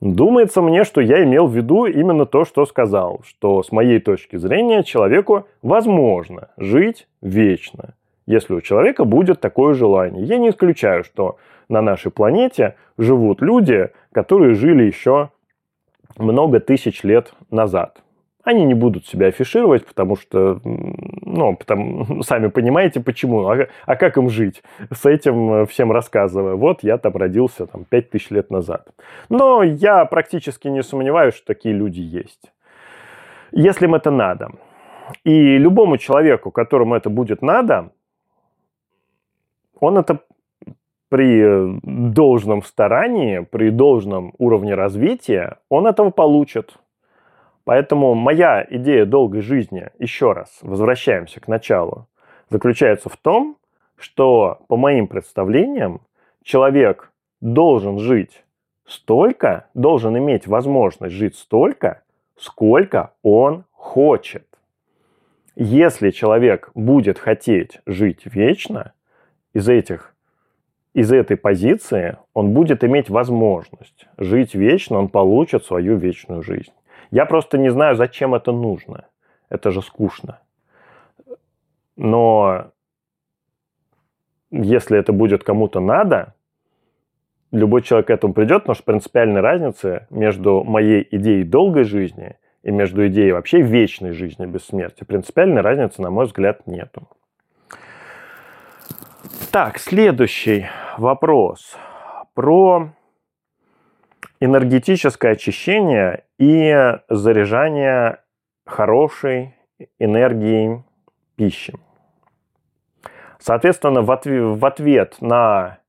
[0.00, 4.36] Думается мне, что я имел в виду именно то, что сказал, что с моей точки
[4.36, 7.94] зрения человеку возможно жить вечно,
[8.26, 10.24] если у человека будет такое желание.
[10.24, 11.36] Я не исключаю, что
[11.68, 15.30] на нашей планете живут люди, которые жили еще
[16.16, 18.02] много тысяч лет назад.
[18.42, 23.46] Они не будут себя афишировать, потому что, ну, потому, сами понимаете, почему.
[23.48, 24.62] А, а как им жить?
[24.90, 26.54] С этим э, всем рассказывая.
[26.54, 28.88] Вот я там родился там 5000 лет назад.
[29.28, 32.52] Но я практически не сомневаюсь, что такие люди есть.
[33.52, 34.52] Если им это надо.
[35.24, 37.90] И любому человеку, которому это будет надо,
[39.80, 40.20] он это
[41.10, 46.78] при должном старании, при должном уровне развития, он этого получит.
[47.64, 52.06] Поэтому моя идея долгой жизни, еще раз, возвращаемся к началу,
[52.48, 53.56] заключается в том,
[53.96, 56.00] что, по моим представлениям,
[56.42, 58.44] человек должен жить
[58.86, 62.02] столько, должен иметь возможность жить столько,
[62.36, 64.46] сколько он хочет.
[65.56, 68.92] Если человек будет хотеть жить вечно,
[69.52, 70.14] из этих
[70.92, 76.72] из этой позиции он будет иметь возможность жить вечно, он получит свою вечную жизнь.
[77.10, 79.06] Я просто не знаю, зачем это нужно.
[79.48, 80.40] Это же скучно.
[81.96, 82.70] Но
[84.50, 86.34] если это будет кому-то надо,
[87.52, 92.70] любой человек к этому придет, потому что принципиальной разницы между моей идеей долгой жизни и
[92.70, 97.08] между идеей вообще вечной жизни без смерти, принципиальной разницы, на мой взгляд, нету.
[99.52, 101.76] Так, следующий вопрос
[102.34, 102.90] про
[104.40, 108.20] энергетическое очищение и заряжание
[108.64, 109.54] хорошей
[109.98, 110.82] энергией
[111.36, 111.74] пищи.
[113.38, 115.80] Соответственно, в, отв- в ответ на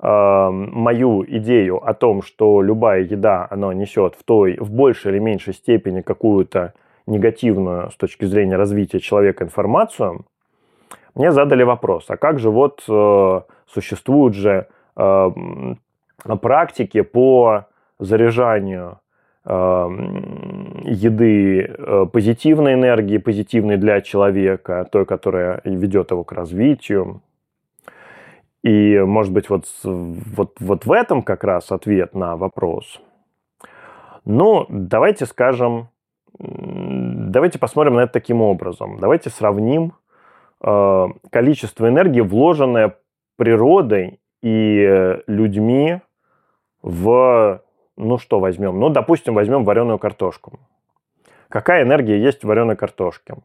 [0.00, 5.18] э, мою идею о том, что любая еда, она несет в той, в большей или
[5.18, 6.74] меньшей степени какую-то
[7.06, 10.26] негативную с точки зрения развития человека информацию,
[11.16, 15.30] мне задали вопрос, а как же вот э, существуют же э,
[16.42, 17.64] практики по
[17.98, 18.98] заряжанию
[19.46, 27.22] эм, еды э, позитивной энергии, позитивной для человека, той, которая ведет его к развитию.
[28.62, 33.00] И, может быть, вот, вот, вот в этом как раз ответ на вопрос.
[34.26, 35.88] Ну, давайте скажем,
[36.38, 38.98] давайте посмотрим на это таким образом.
[38.98, 40.05] Давайте сравним э,
[40.60, 42.96] количество энергии, вложенное
[43.36, 46.00] природой и людьми
[46.82, 47.62] в
[47.96, 48.78] ну что возьмем?
[48.78, 50.58] Ну, допустим, возьмем вареную картошку.
[51.48, 53.36] Какая энергия есть в вареной картошке?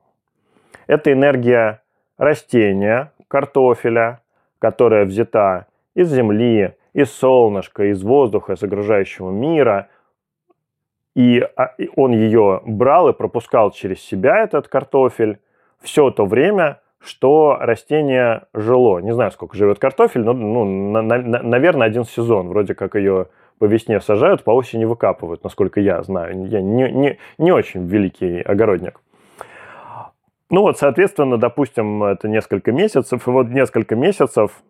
[0.87, 1.81] Это энергия
[2.17, 4.21] растения, картофеля,
[4.59, 9.87] которая взята из земли, из солнышка, из воздуха, из окружающего мира,
[11.15, 15.39] и а, он ее брал и пропускал через себя, этот картофель,
[15.81, 18.99] все то время, что растение жило.
[18.99, 22.49] Не знаю, сколько живет картофель, но, ну, на, на, наверное, один сезон.
[22.49, 23.27] Вроде как ее
[23.59, 26.47] по весне сажают, по осени выкапывают, насколько я знаю.
[26.47, 28.99] Я не, не, не очень великий огородник.
[30.49, 34.63] Ну вот, соответственно, допустим, это несколько месяцев, и вот несколько месяцев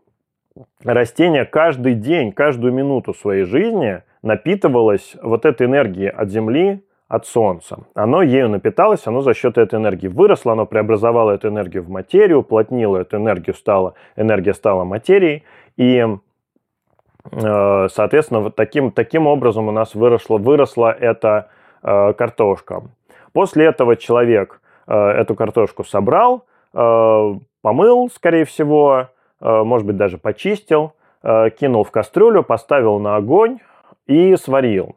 [0.84, 7.80] растение каждый день, каждую минуту своей жизни напитывалось вот этой энергией от Земли, от Солнца.
[7.94, 12.40] Оно ею напиталось, оно за счет этой энергии выросло, оно преобразовало эту энергию в материю,
[12.40, 15.44] уплотнило эту энергию, стало, энергия стала материей,
[15.76, 16.08] и,
[17.32, 21.50] э, соответственно, вот таким, таким образом у нас выросла, выросла эта
[21.84, 22.84] э, картошка.
[23.34, 29.10] После этого человек э, эту картошку собрал, помыл, скорее всего,
[29.42, 33.60] может быть, даже почистил, кинул в кастрюлю, поставил на огонь
[34.08, 34.96] и сварил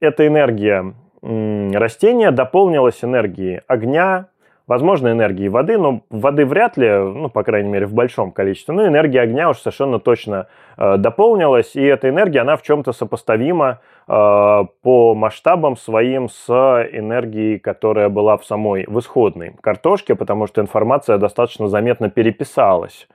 [0.00, 4.28] эта энергия растения дополнилась энергией огня,
[4.68, 8.74] возможно, энергией воды, но воды вряд ли, ну, по крайней мере, в большом количестве.
[8.74, 13.80] Но энергия огня уж совершенно точно э, дополнилась, и эта энергия, она в чем-то сопоставима
[14.06, 20.60] э, по масштабам своим с энергией, которая была в самой, в исходной картошке, потому что
[20.60, 23.08] информация достаточно заметно переписалась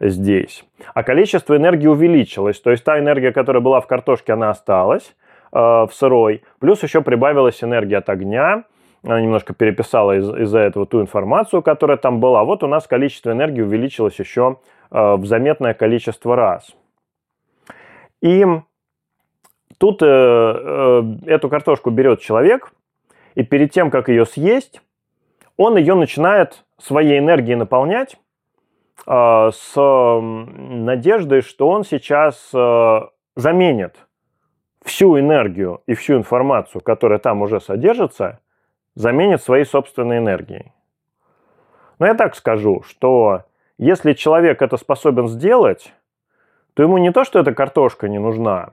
[0.00, 0.64] здесь.
[0.94, 5.14] А количество энергии увеличилось, то есть та энергия, которая была в картошке, она осталась,
[5.52, 6.42] в сырой.
[6.60, 8.64] Плюс еще прибавилась энергия от огня.
[9.02, 12.44] Она немножко переписала из- из-за этого ту информацию, которая там была.
[12.44, 14.58] Вот у нас количество энергии увеличилось еще
[14.90, 16.74] э, в заметное количество раз.
[18.20, 18.44] И
[19.78, 22.72] тут э, э, эту картошку берет человек,
[23.34, 24.82] и перед тем, как ее съесть,
[25.56, 28.18] он ее начинает своей энергией наполнять
[29.06, 29.74] э, с
[30.20, 33.00] надеждой, что он сейчас э,
[33.36, 34.06] заменит
[34.84, 38.40] всю энергию и всю информацию, которая там уже содержится,
[38.94, 40.72] заменит своей собственной энергией.
[41.98, 43.44] Но я так скажу, что
[43.78, 45.92] если человек это способен сделать,
[46.74, 48.70] то ему не то, что эта картошка не нужна,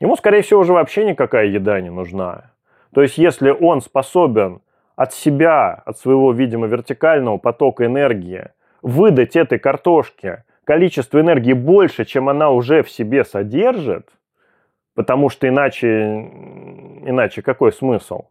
[0.00, 2.52] ему, скорее всего, уже вообще никакая еда не нужна.
[2.94, 4.60] То есть, если он способен
[4.96, 8.48] от себя, от своего, видимо, вертикального потока энергии
[8.82, 14.10] выдать этой картошке количество энергии больше, чем она уже в себе содержит,
[14.98, 15.86] потому что иначе,
[17.06, 18.24] иначе какой смысл?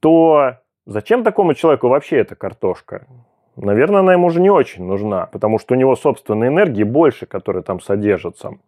[0.00, 0.54] То
[0.86, 3.06] зачем такому человеку вообще эта картошка?
[3.54, 7.62] Наверное, она ему уже не очень нужна, потому что у него собственной энергии больше, которая
[7.62, 8.58] там содержится.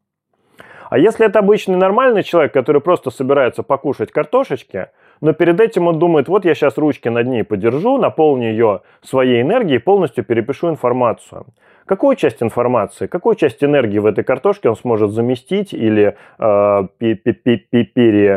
[0.88, 4.86] А если это обычный нормальный человек, который просто собирается покушать картошечки,
[5.20, 9.42] но перед этим он думает, вот я сейчас ручки над ней подержу, наполню ее своей
[9.42, 11.44] энергией, полностью перепишу информацию.
[11.90, 18.32] Какую часть информации, какую часть энергии в этой картошке он сможет заместить или э, пересилить,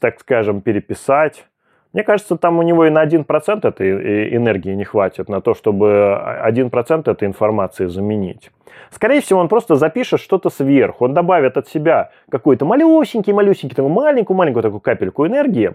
[0.00, 1.44] так скажем, переписать?
[1.92, 6.20] Мне кажется, там у него и на 1% этой энергии не хватит на то, чтобы
[6.44, 8.50] 1% этой информации заменить.
[8.90, 14.64] Скорее всего, он просто запишет что-то сверху, он добавит от себя какой-то малюсенький-малюсенький, такую маленькую-маленькую
[14.64, 15.72] такую капельку энергии,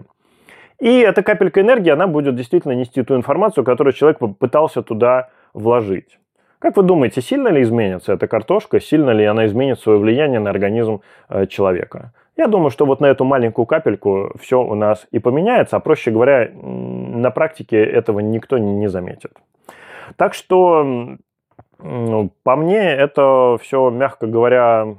[0.81, 6.19] и эта капелька энергии, она будет действительно нести ту информацию, которую человек пытался туда вложить.
[6.63, 10.49] Как вы думаете, сильно ли изменится эта картошка, сильно ли она изменит свое влияние на
[10.49, 12.13] организм э, человека?
[12.37, 16.11] Я думаю, что вот на эту маленькую капельку все у нас и поменяется, а проще
[16.11, 19.33] говоря, на практике этого никто не заметит.
[20.15, 21.17] Так что,
[21.79, 24.95] ну, по мне, это все, мягко говоря,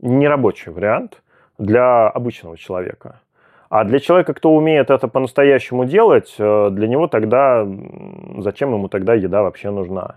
[0.00, 1.22] нерабочий вариант
[1.56, 3.20] для обычного человека.
[3.68, 7.64] А для человека, кто умеет это по-настоящему делать, э, для него тогда,
[8.38, 10.16] зачем ему тогда еда вообще нужна?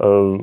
[0.00, 0.36] Э,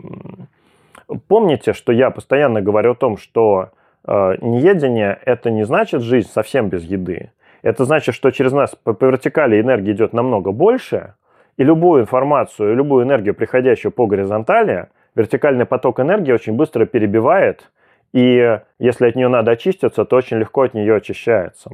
[1.27, 3.69] помните, что я постоянно говорю о том, что
[4.05, 7.31] э, неедение– это не значит жизнь совсем без еды.
[7.63, 11.15] Это значит, что через нас по вертикали энергии идет намного больше,
[11.57, 17.71] и любую информацию, любую энергию, приходящую по горизонтали, вертикальный поток энергии очень быстро перебивает,
[18.13, 21.71] и если от нее надо очиститься, то очень легко от нее очищается.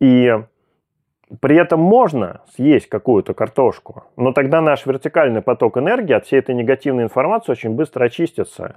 [0.00, 0.32] И
[1.40, 6.54] при этом можно съесть какую-то картошку, но тогда наш вертикальный поток энергии от всей этой
[6.54, 8.76] негативной информации очень быстро очистится.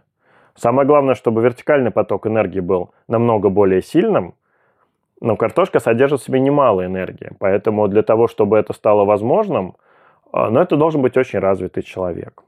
[0.56, 4.36] Самое главное, чтобы вертикальный поток энергии был намного более сильным,
[5.20, 7.32] но картошка содержит в себе немало энергии.
[7.40, 9.76] Поэтому для того, чтобы это стало возможным,
[10.32, 12.44] а, но это должен быть очень развитый человек.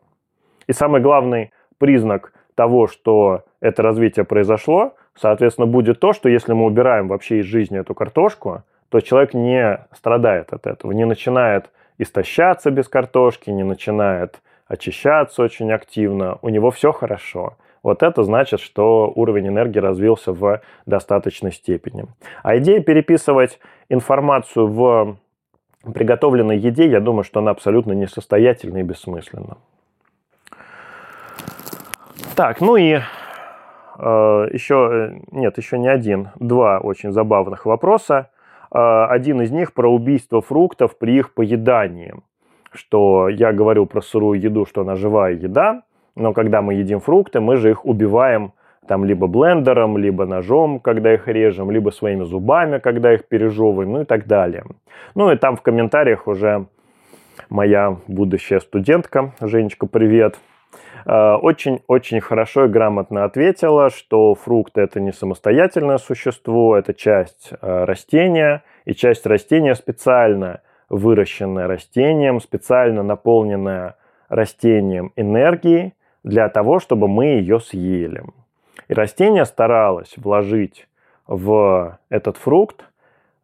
[0.68, 6.66] И самый главный признак того, что это развитие произошло, соответственно, будет то, что если мы
[6.66, 12.72] убираем вообще из жизни эту картошку– то человек не страдает от этого, не начинает истощаться
[12.72, 17.56] без картошки, не начинает очищаться очень активно, у него все хорошо.
[17.84, 22.06] вот это значит, что уровень энергии развился в достаточной степени.
[22.44, 25.18] А идея переписывать информацию в
[25.94, 29.58] приготовленной еде, я думаю, что она абсолютно несостоятельна и бессмысленна.
[32.36, 33.00] Так, ну и э,
[34.52, 38.30] еще, э, нет, еще не один, два очень забавных вопроса.
[38.72, 42.14] Э, один из них про убийство фруктов при их поедании.
[42.72, 45.84] Что я говорю про сырую еду, что она живая еда,
[46.16, 48.54] но когда мы едим фрукты, мы же их убиваем
[48.88, 54.02] там либо блендером, либо ножом, когда их режем, либо своими зубами, когда их пережевываем, ну
[54.02, 54.64] и так далее.
[55.14, 56.68] Ну и там в комментариях уже
[57.50, 60.38] моя будущая студентка, Женечка, привет,
[61.06, 68.64] очень-очень хорошо и грамотно ответила, что фрукты это не самостоятельное существо, это часть э, растения,
[68.86, 73.96] и часть растения специально выращенная растением, специально наполненная
[74.30, 75.94] растением энергией
[76.24, 78.24] для того, чтобы мы ее съели.
[78.88, 80.88] И растение старалось вложить
[81.26, 82.86] в этот фрукт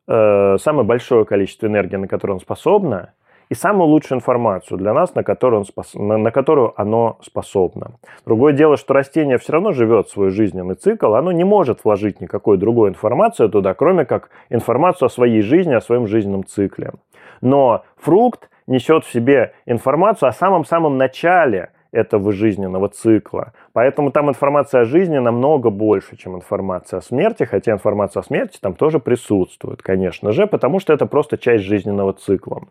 [0.08, 3.14] э, самое большое количество энергии, на которое он способно,
[3.54, 5.94] и самую лучшую информацию для нас, на которую, он спос...
[5.94, 7.92] на, на которую оно способно.
[8.26, 12.58] Другое дело, что растение все равно живет свой жизненный цикл, оно не может вложить никакой
[12.58, 16.94] другой информацию туда, кроме как информацию о своей жизни, о своем жизненном цикле.
[17.42, 23.54] Но фрукт несет в себе информацию о самом-самом начале этого жизненного цикла.
[23.72, 28.58] Поэтому там информация о жизни намного больше, чем информация о смерти, хотя информация о смерти
[28.60, 32.64] там тоже присутствует, конечно же, потому что это просто часть жизненного цикла.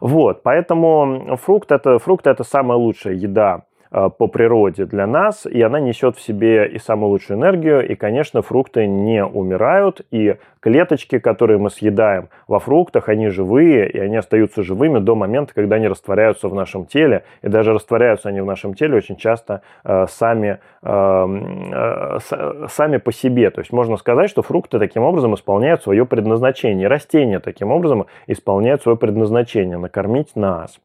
[0.00, 5.80] Вот, поэтому фрукт это, фрукт это самая лучшая еда по природе для нас, и она
[5.80, 11.58] несет в себе и самую лучшую энергию, и, конечно, фрукты не умирают, и клеточки, которые
[11.58, 16.48] мы съедаем во фруктах, они живые, и они остаются живыми до момента, когда они растворяются
[16.48, 21.26] в нашем теле, и даже растворяются они в нашем теле очень часто э, сами, э,
[21.72, 23.50] э, сами по себе.
[23.50, 28.82] То есть можно сказать, что фрукты таким образом исполняют свое предназначение, растения таким образом исполняют
[28.82, 30.78] свое предназначение, накормить нас.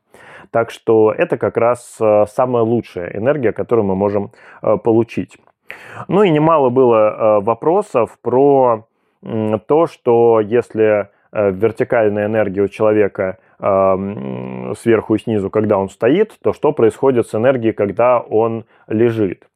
[0.56, 4.32] Так что это как раз э, самая лучшая энергия, которую мы можем
[4.62, 5.38] э, получить.
[6.08, 8.88] Ну и немало было э, вопросов про
[9.22, 16.72] то, что если вертикальная энергия у человека сверху и снизу, когда он стоит, то что
[16.72, 19.48] происходит с энергией, когда он лежит.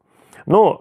[0.48, 0.78] Ну,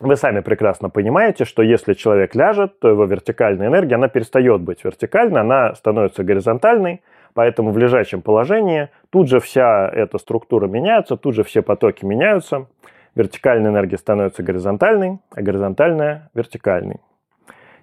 [0.00, 4.82] вы сами прекрасно понимаете, что если человек ляжет, то его вертикальная энергия, она перестает быть
[4.82, 7.02] вертикальной, она становится горизонтальной,
[7.34, 12.66] Поэтому в лежачем положении тут же вся эта структура меняется, тут же все потоки меняются.
[13.14, 17.00] Вертикальная энергия становится горизонтальной, а горизонтальная– вертикальной.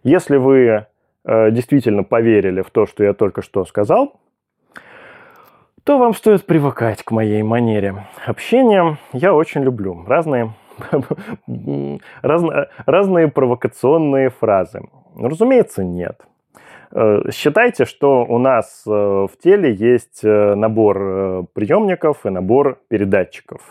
[0.03, 0.85] Если вы
[1.25, 4.19] э, действительно поверили в то, что я только что сказал,
[5.83, 8.97] то вам стоит привыкать к моей манере общения.
[9.13, 10.53] Я очень люблю разные,
[12.21, 14.81] разные, разные провокационные фразы.
[15.15, 16.21] Разумеется, нет.
[16.91, 23.61] Э, считайте, что у нас э, в теле есть э, набор приемников и набор передатчиков.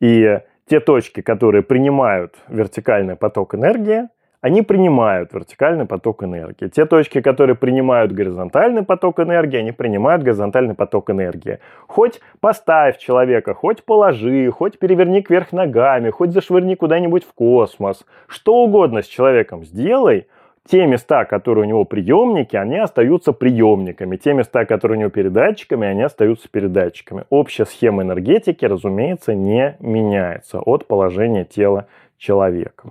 [0.00, 4.08] И те точки, которые принимают вертикальный поток энергии,
[4.40, 6.66] они принимают вертикальный поток энергии.
[6.66, 11.60] Те точки, которые принимают горизонтальный поток энергии, они принимают горизонтальный поток энергии.
[11.86, 18.04] Хоть поставь человека, хоть положи, хоть переверни кверх ногами, хоть зашвырни куда-нибудь в космос.
[18.26, 20.26] Что угодно с человеком сделай–
[20.68, 24.16] те места, которые у него приемники, они остаются приемниками.
[24.16, 27.24] Те места, которые у него передатчиками, они остаются передатчиками.
[27.30, 31.86] Общая схема энергетики, разумеется, не меняется от положения тела
[32.16, 32.90] человека.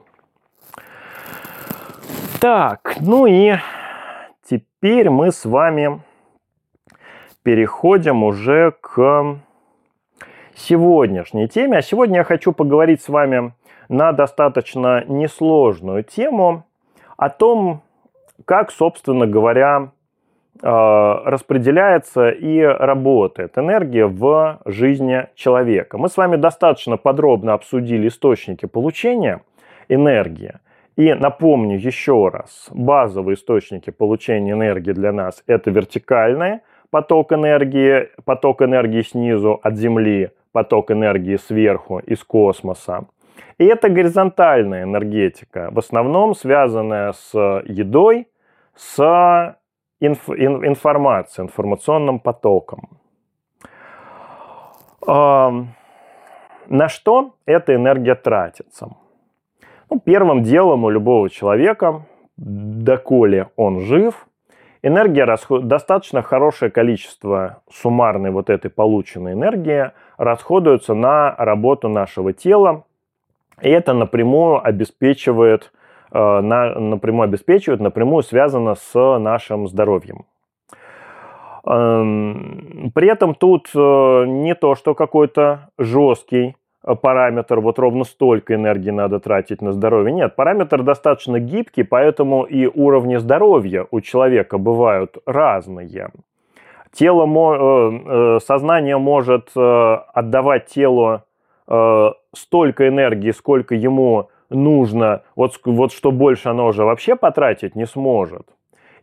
[2.41, 3.53] Так, ну и
[4.43, 6.01] теперь мы с вами
[7.43, 9.37] переходим уже к
[10.55, 11.77] сегодняшней теме.
[11.77, 13.53] А сегодня я хочу поговорить с вами
[13.87, 16.65] на достаточно несложную тему–
[17.21, 17.83] о том,
[18.45, 19.91] как, собственно говоря,
[20.59, 25.99] э, распределяется и работает энергия в жизни человека.
[25.99, 29.43] Мы с вами достаточно подробно обсудили источники получения
[29.87, 30.55] энергии.
[30.95, 38.63] И напомню еще раз, базовые источники получения энергии для нас– это вертикальный поток энергии, поток
[38.63, 43.05] энергии снизу от Земли, поток энергии сверху из космоса–
[43.57, 47.33] и это горизонтальная энергетика, в основном связанная с
[47.65, 48.27] едой,
[48.75, 49.57] с
[49.99, 52.89] инф, ин, информацией, информационным потоком.
[55.07, 58.89] На что эта энергия тратится?
[59.89, 62.05] Ну, первым делом у любого человека,
[62.37, 64.27] доколе он жив,
[64.81, 65.67] энергия расход...
[65.67, 72.85] достаточно хорошее количество суммарной вот этой полученной энергии расходуется на работу нашего тела,
[73.61, 75.71] И это напрямую обеспечивает,
[76.11, 80.25] напрямую обеспечивает, напрямую связано с нашим здоровьем.
[81.63, 88.89] Эм, при этом тут не то, что какой-то жесткий Э, параметр, вот ровно столько энергии
[88.91, 90.13] надо тратить на здоровье.
[90.13, 96.09] Нет, параметр достаточно гибкий, поэтому и уровни здоровья у человека бывают разные.
[96.91, 101.21] Тело, э, э, сознание может отдавать телу
[101.67, 108.47] столько энергии, сколько ему нужно, вот, вот что больше оно уже вообще потратить не сможет.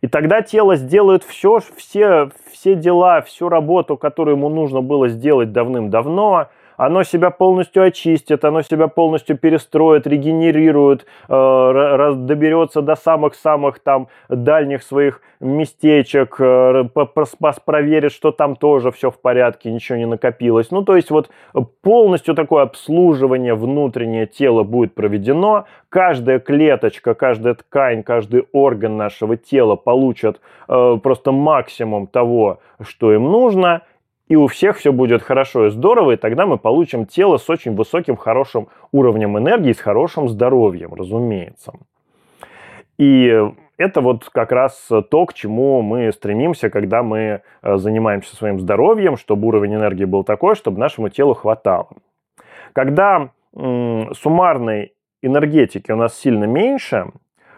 [0.01, 5.51] И тогда тело сделает все, все, все дела, всю работу, которую ему нужно было сделать
[5.51, 6.47] давным-давно,
[6.79, 14.83] оно себя полностью очистит, оно себя полностью перестроит, регенерирует, э, доберется до самых-самых там дальних
[14.83, 16.85] своих местечек, э,
[17.65, 20.71] проверит, что там тоже все в порядке, ничего не накопилось.
[20.71, 21.29] Ну, то есть вот
[21.81, 29.75] полностью такое обслуживание внутреннее тела будет проведено, каждая клеточка, каждая ткань, каждый орган нашего тела
[29.75, 33.81] получат э, просто максимум того, что им нужно,
[34.29, 37.75] и у всех все будет хорошо и здорово, и тогда мы получим тело с очень
[37.75, 41.73] высоким, хорошим уровнем энергии, с хорошим здоровьем, разумеется.
[42.97, 43.43] И
[43.77, 49.17] это вот как раз то, к чему мы стремимся, когда мы э, занимаемся своим здоровьем,
[49.17, 51.89] чтобы уровень энергии был такой, чтобы нашему телу хватало.
[52.73, 57.07] Когда суммарной энергетики у нас сильно меньше,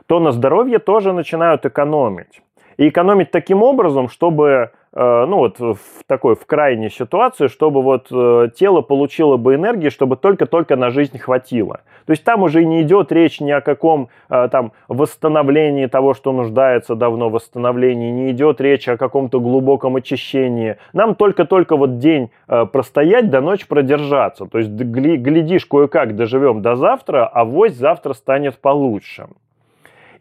[0.05, 2.41] то на здоровье тоже начинают экономить.
[2.78, 8.49] И экономить таким образом, чтобы ну вот в такой, в крайней ситуации, чтобы вот э,
[8.53, 11.79] тело получило бы энергии, чтобы только-только на жизнь хватило.
[12.05, 16.33] То есть там уже не идет речь ни о каком э, там восстановлении того, что
[16.33, 20.75] нуждается давно восстановлении, не идет речь о каком-то глубоком очищении.
[20.91, 24.45] Нам только-только вот день простоять, до ночи продержаться.
[24.45, 29.27] То есть глядишь, кое-как доживем до завтра, а вось завтра станет получше.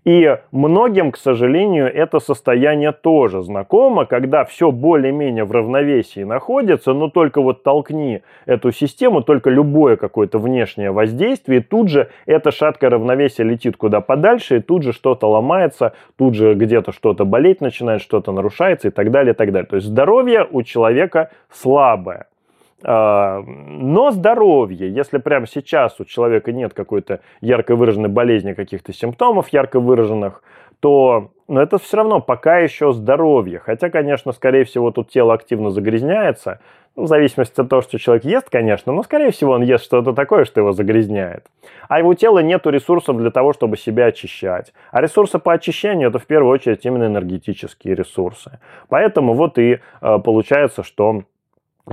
[0.05, 7.11] И многим, к сожалению, это состояние тоже знакомо, когда все более-менее в равновесии находится, но
[7.11, 12.90] только вот толкни эту систему, только любое какое-то внешнее воздействие, и тут же это шаткое
[12.90, 18.01] равновесие летит куда подальше, и тут же что-то ломается, тут же где-то что-то болеть начинает,
[18.01, 19.68] что-то нарушается и так далее, и так далее.
[19.68, 22.29] То есть здоровье у человека слабое.
[22.82, 29.48] А, но здоровье, если прямо сейчас у человека нет какой-то ярко выраженной болезни, каких-то симптомов
[29.50, 30.42] ярко выраженных,
[30.80, 33.58] то но это все равно пока еще здоровье.
[33.58, 36.60] Хотя, конечно, скорее всего, тут тело активно загрязняется.
[36.94, 40.12] Ну, в зависимости от того, что человек ест, конечно, но, скорее всего, он ест что-то
[40.12, 41.46] такое, что его загрязняет.
[41.88, 44.72] А его тело нет ресурсов для того, чтобы себя очищать.
[44.92, 48.60] А ресурсы по очищению– это в первую очередь именно энергетические ресурсы.
[48.88, 51.24] Поэтому вот и э, получается, что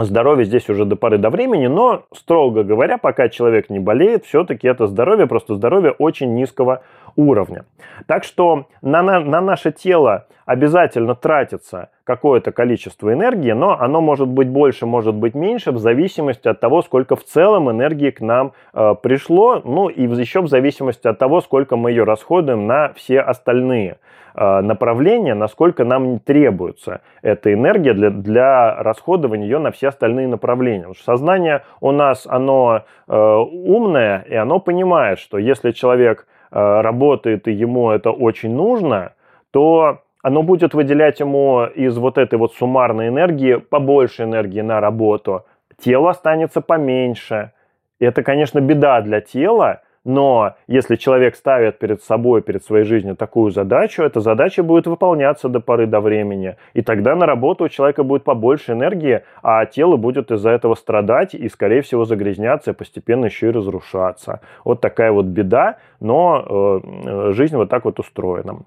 [0.06, 4.68] здоровье здесь уже до поры до времени, но, строго говоря, пока человек не болеет, все-таки
[4.68, 6.84] это здоровье, просто здоровье очень низкого
[7.16, 7.66] уровня.
[8.06, 14.30] Так что на, на, на наше тело обязательно тратится какое-то количество энергии, но оно может
[14.30, 18.54] быть больше, может быть меньше, в зависимости от того, сколько в целом энергии к нам
[18.74, 23.20] э, пришло, ну и еще в зависимости от того, сколько мы ее расходуем на все
[23.20, 23.98] остальные
[24.38, 30.82] направление, насколько нам требуется эта энергия для, для расходования ее на все остальные направления.
[30.82, 36.82] Потому что сознание у нас, оно э, умное, и оно понимает, что если человек э,
[36.82, 39.14] работает и ему это очень нужно,
[39.52, 45.46] то оно будет выделять ему из вот этой вот суммарной энергии побольше энергии на работу.
[45.80, 47.54] Тело останется поменьше.
[48.00, 53.18] И это, конечно, беда для тела, но если человек ставит перед собой, перед своей жизнью
[53.18, 56.56] такую задачу, эта задача будет выполняться до поры до времени.
[56.74, 61.36] И тогда на работу у человека будет побольше энергии, а тело будет из-за этого страдать
[61.36, 64.40] и, скорее всего, загрязняться и постепенно еще и разрушаться.
[64.64, 68.60] Вот такая вот беда, но э, жизнь вот так вот устроена.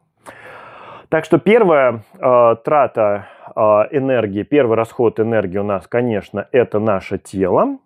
[1.09, 3.61] Так что первая э, трата э,
[3.93, 7.79] энергии, первый расход энергии у нас, конечно, это наше тело.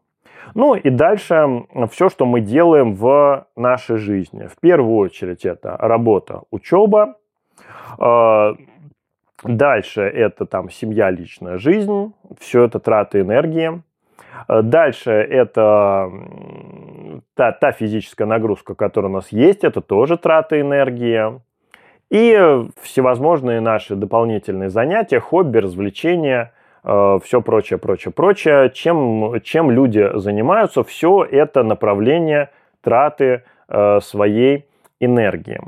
[0.52, 4.46] Ну и дальше все, что мы делаем в нашей жизни.
[4.46, 7.16] В первую очередь это работа, учеба.
[7.98, 8.54] А,
[9.42, 12.12] дальше это там семья, личная жизнь.
[12.38, 13.82] Все это траты энергии.
[14.46, 16.12] А, дальше это
[17.34, 21.40] та, та физическая нагрузка, которая у нас есть, это тоже траты энергии.
[22.10, 26.52] И всевозможные наши дополнительные занятия, хобби, развлечения–
[26.84, 28.70] все прочее, прочее, прочее.
[28.70, 32.50] Чем, чем люди занимаются, все это направление
[32.82, 34.66] траты э, своей
[35.00, 35.60] энергии.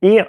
[0.00, 0.28] И э,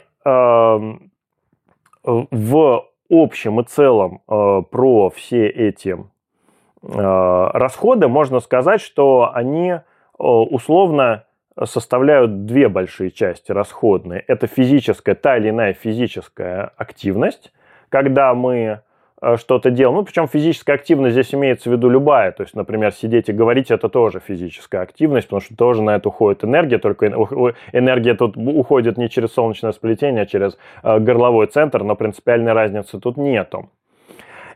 [2.03, 5.97] в общем и целом про все эти
[6.81, 9.75] расходы можно сказать, что они
[10.17, 11.25] условно
[11.65, 14.21] составляют две большие части расходные.
[14.27, 17.51] Это физическая, та или иная физическая активность,
[17.89, 18.79] когда мы э,
[19.37, 19.97] что-то делаем.
[19.97, 22.31] Ну, причем физическая активность здесь имеется в виду любая.
[22.31, 26.09] То есть, например, сидеть и говорить– это тоже физическая активность, потому что тоже на это
[26.09, 31.83] уходит энергия, только энергия тут уходит не через солнечное сплетение, а через э, горловой центр,
[31.83, 33.69] но принципиальной разницы тут нету.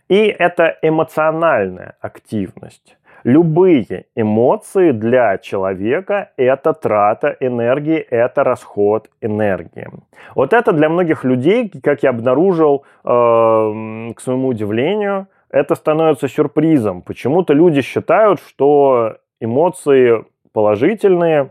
[0.09, 2.97] И это эмоциональная активность.
[3.25, 9.89] Любые эмоции для человека– это трата энергии, это расход энергии.
[10.35, 13.07] Вот это для многих людей, как я обнаружил, э,
[14.15, 17.01] к своему удивлению, это становится сюрпризом.
[17.01, 20.23] Почему-то люди считают, что эмоции
[20.53, 21.49] положительные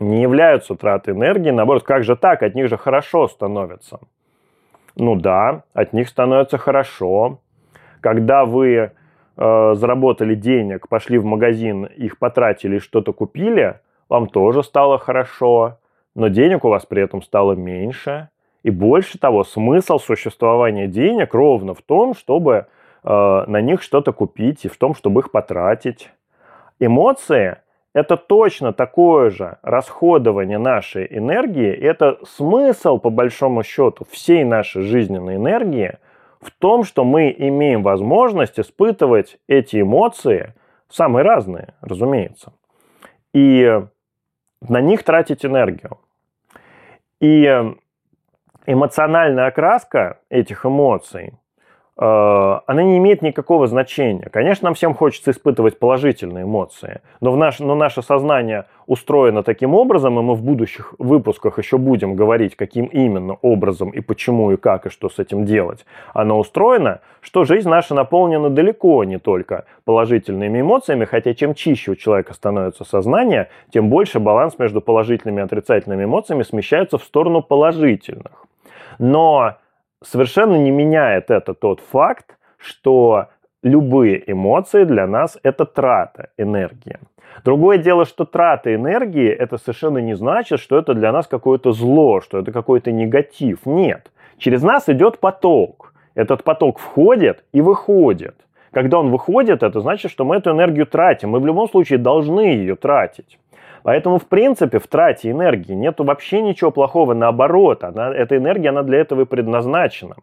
[0.00, 1.50] не являются тратой энергии.
[1.50, 2.42] Наоборот, как же так?
[2.42, 4.00] От них же хорошо становится.
[4.96, 7.38] Ну да, от них становится хорошо.
[8.00, 8.90] Когда вы
[9.36, 15.78] э, заработали денег, пошли в магазин, их потратили, что-то купили, вам тоже стало хорошо,
[16.14, 18.28] но денег у вас при этом стало меньше.
[18.62, 22.66] И больше того, смысл существования денег ровно в том, чтобы
[23.02, 26.10] э, на них что-то купить и в том, чтобы их потратить.
[26.78, 27.56] Эмоции–
[27.94, 35.36] это точно такое же расходование нашей энергии, это смысл, по большому счету, всей нашей жизненной
[35.36, 35.98] энергии–
[36.42, 40.54] в том, что мы имеем возможность испытывать эти эмоции,
[40.88, 42.52] самые разные, разумеется,
[43.32, 43.80] и
[44.60, 45.98] на них тратить энергию.
[47.20, 47.44] И
[48.66, 51.38] эмоциональная окраска этих эмоций
[51.96, 54.28] она не имеет никакого значения.
[54.30, 59.74] Конечно, нам всем хочется испытывать положительные эмоции, но, в наш, но наше сознание устроено таким
[59.74, 64.56] образом, и мы в будущих выпусках еще будем говорить, каким именно образом и почему, и
[64.56, 65.84] как, и что с этим делать.
[66.14, 71.94] Оно устроено, что жизнь наша наполнена далеко не только положительными эмоциями, хотя чем чище у
[71.94, 78.46] человека становится сознание, тем больше баланс между положительными и отрицательными эмоциями смещается в сторону положительных.
[78.98, 79.56] Но
[80.04, 83.26] совершенно не меняет это тот факт, что
[83.62, 86.98] любые эмоции для нас это трата энергии.
[87.44, 92.20] Другое дело, что трата энергии это совершенно не значит, что это для нас какое-то зло,
[92.20, 93.66] что это какой-то негатив.
[93.66, 94.10] Нет.
[94.38, 95.94] Через нас идет поток.
[96.14, 98.34] Этот поток входит и выходит.
[98.70, 101.30] Когда он выходит, это значит, что мы эту энергию тратим.
[101.30, 103.38] Мы в любом случае должны ее тратить.
[103.82, 108.82] Поэтому, в принципе, в трате энергии нет вообще ничего плохого, наоборот, она, эта энергия, она
[108.82, 110.16] для этого и предназначена.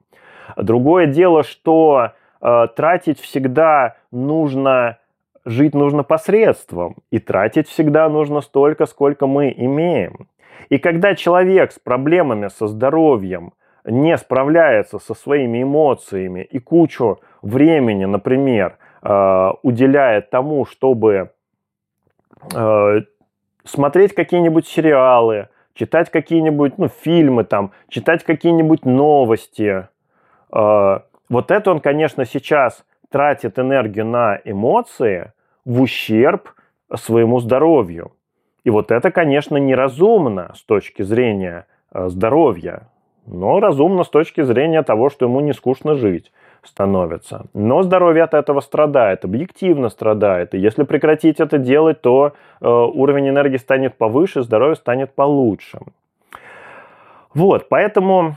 [0.55, 4.97] Другое дело, что э, тратить всегда нужно,
[5.45, 10.28] жить нужно посредством, и тратить всегда нужно столько, сколько мы имеем.
[10.70, 13.53] И когда человек с проблемами со здоровьем
[13.86, 21.32] не справляется со своими эмоциями и кучу времени, например, э, уделяет тому, чтобы
[22.53, 23.01] э,
[23.64, 29.88] смотреть какие-нибудь сериалы, читать какие-нибудь ну, фильмы, там, читать какие-нибудь новости.
[30.51, 35.34] А, вот это он, конечно, сейчас тратит энергию на эмоции
[35.66, 36.49] в ущерб
[36.95, 38.14] своему здоровью.
[38.64, 42.89] И вот это, конечно, неразумно с точки зрения а, здоровья,
[43.26, 46.32] но разумно с точки зрения того, что ему не скучно жить
[46.64, 47.45] становится.
[47.53, 50.53] Но здоровье от этого страдает, объективно страдает.
[50.53, 55.80] И если прекратить это делать, то э, уровень энергии станет повыше, здоровье станет получше.
[57.34, 58.36] Вот, поэтому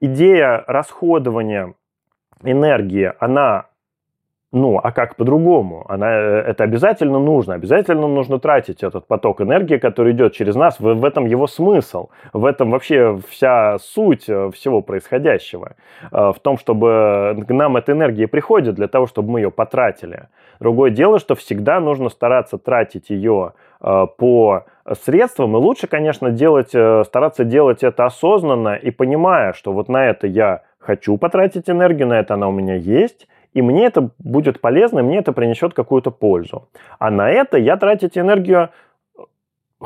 [0.00, 1.74] идея расходования
[2.42, 3.66] энергии, она
[4.54, 5.84] ну, а как по-другому?
[5.88, 7.54] Она, э, это обязательно нужно.
[7.54, 10.78] Обязательно нужно тратить этот поток энергии, который идет через нас.
[10.78, 12.10] В, в этом его смысл.
[12.32, 15.74] В этом вообще вся суть э, всего происходящего.
[16.12, 20.28] Э, в том, чтобы к нам эта энергия приходит для того, чтобы мы ее потратили.
[20.60, 24.64] Другое дело, что всегда нужно стараться тратить ее по
[25.04, 25.56] средствам.
[25.56, 30.62] И лучше, конечно, делать, стараться делать это осознанно и понимая, что вот на это я
[30.78, 35.02] хочу потратить энергию, на это она у меня есть и мне это будет полезно, и
[35.02, 36.68] мне это принесет какую-то пользу.
[36.98, 38.70] А на это я тратить энергию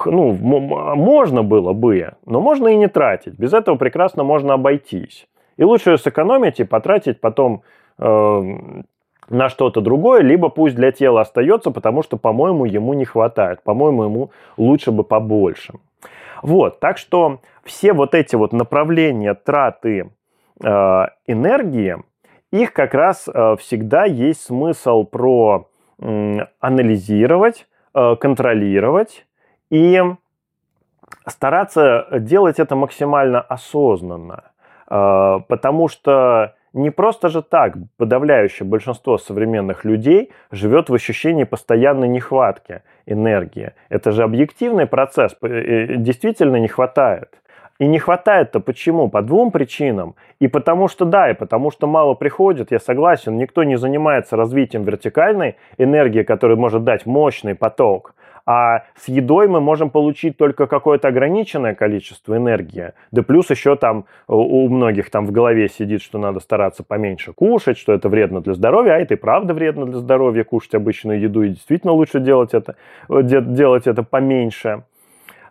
[0.07, 3.39] ну, можно было бы, но можно и не тратить.
[3.39, 5.27] Без этого прекрасно можно обойтись.
[5.57, 7.62] И лучше сэкономить и потратить потом
[7.99, 8.43] э,
[9.29, 13.62] на что-то другое, либо пусть для тела остается, потому что, по-моему, ему не хватает.
[13.62, 15.75] По-моему, ему лучше бы побольше.
[16.43, 20.11] Вот, так что все вот эти вот направления траты
[20.62, 21.97] э, энергии,
[22.51, 25.68] их как раз э, всегда есть смысл про
[26.61, 29.26] анализировать, э, контролировать
[29.68, 30.01] и
[31.26, 34.44] стараться делать это максимально осознанно.
[34.88, 42.09] Э, потому что не просто же так подавляющее большинство современных людей живет в ощущении постоянной
[42.09, 43.72] нехватки энергии.
[43.88, 47.30] Это же объективный процесс, действительно не хватает.
[47.79, 49.09] И не хватает-то почему?
[49.09, 50.16] По двум причинам.
[50.41, 54.83] И потому что да, и потому что мало приходит, я согласен, никто не занимается развитием
[54.83, 58.14] вертикальной энергии, которая может дать мощный поток.
[58.51, 62.93] А с едой мы можем получить только какое-то ограниченное количество энергии.
[63.12, 67.76] Да плюс еще там у многих там в голове сидит, что надо стараться поменьше кушать,
[67.76, 71.43] что это вредно для здоровья, а это и правда вредно для здоровья, кушать обычную еду,
[71.43, 72.76] и действительно лучше делать это,
[73.11, 74.83] делать это поменьше.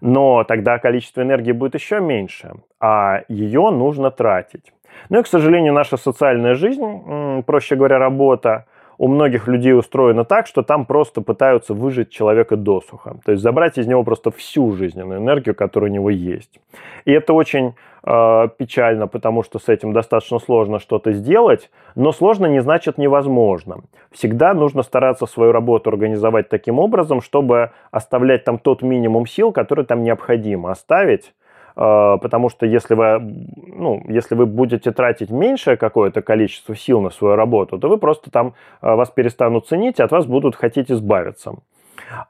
[0.01, 4.73] Но тогда количество энергии будет еще меньше, а ее нужно тратить.
[5.09, 8.65] Ну и, к сожалению, наша социальная жизнь, проще говоря, работа,
[8.97, 13.17] у многих людей устроено так, что там просто пытаются выжить человека досуха.
[13.25, 16.59] То есть забрать из него просто всю жизненную энергию, которая у него есть.
[17.05, 22.47] И это очень э, печально, потому что с этим достаточно сложно что-то сделать, но сложно
[22.47, 23.81] не значит невозможно.
[24.11, 29.85] Всегда нужно стараться свою работу организовать таким образом, чтобы оставлять там тот минимум сил, который
[29.85, 31.33] там необходимо оставить,
[31.77, 33.19] потому что если вы,
[33.67, 38.31] ну, если вы будете тратить меньшее какое-то количество сил на свою работу, то вы просто
[38.31, 41.53] там а, вас перестанут ценить, и от вас будут хотеть избавиться.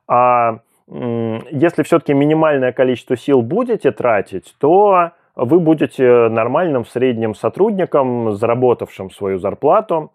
[0.05, 9.11] А если все-таки минимальное количество сил будете тратить, то вы будете нормальным средним сотрудником, заработавшим
[9.11, 10.11] свою зарплату,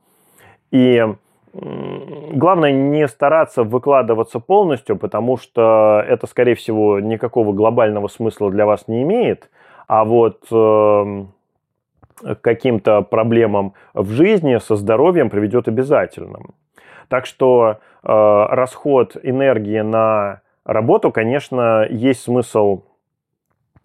[0.70, 1.06] и
[1.54, 8.88] Главное не стараться выкладываться полностью, потому что это, скорее всего, никакого глобального смысла для вас
[8.88, 9.50] не имеет.
[9.86, 11.24] А вот э,
[12.40, 16.38] каким-то проблемам в жизни со здоровьем приведет обязательно.
[17.08, 22.82] Так что э, расход энергии на работу, конечно, есть смысл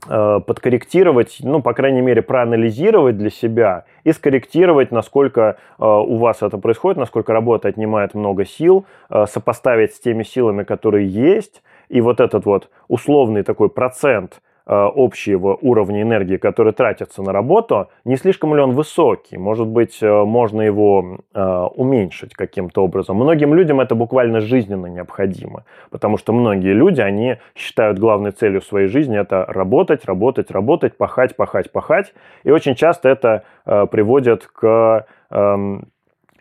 [0.06, 6.58] подкорректировать, ну, по крайней мере, проанализировать для себя и скорректировать, насколько э, у вас это
[6.58, 12.20] происходит, насколько работа отнимает много сил, э, сопоставить с теми силами, которые есть, и вот
[12.20, 18.54] этот вот условный такой процент Э, общего уровня энергии, который тратится на работу, не слишком
[18.56, 19.38] ли он высокий?
[19.38, 23.16] Может быть, э, можно его э, уменьшить каким-то образом.
[23.16, 28.88] Многим людям это буквально жизненно необходимо, потому что многие люди, они считают главной целью своей
[28.88, 32.14] жизни это работать, работать, работать, пахать, пахать, пахать.
[32.44, 35.88] И очень часто это приводит к эм,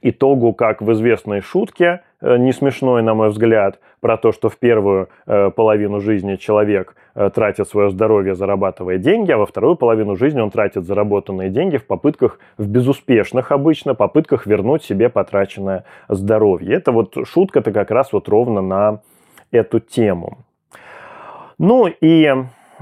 [0.02, 4.56] итогу, как в известной шутке, э, не смешной, на мой взгляд, про то, что в
[4.56, 10.16] первую э, половину жизни человек э, тратит свое здоровье, зарабатывая деньги, а во вторую половину
[10.16, 16.76] жизни он тратит заработанные деньги в попытках, в безуспешных обычно, попытках вернуть себе потраченное здоровье.
[16.76, 19.00] Это вот шутка-то как раз вот ровно на
[19.50, 20.38] эту тему.
[21.58, 22.32] Ну и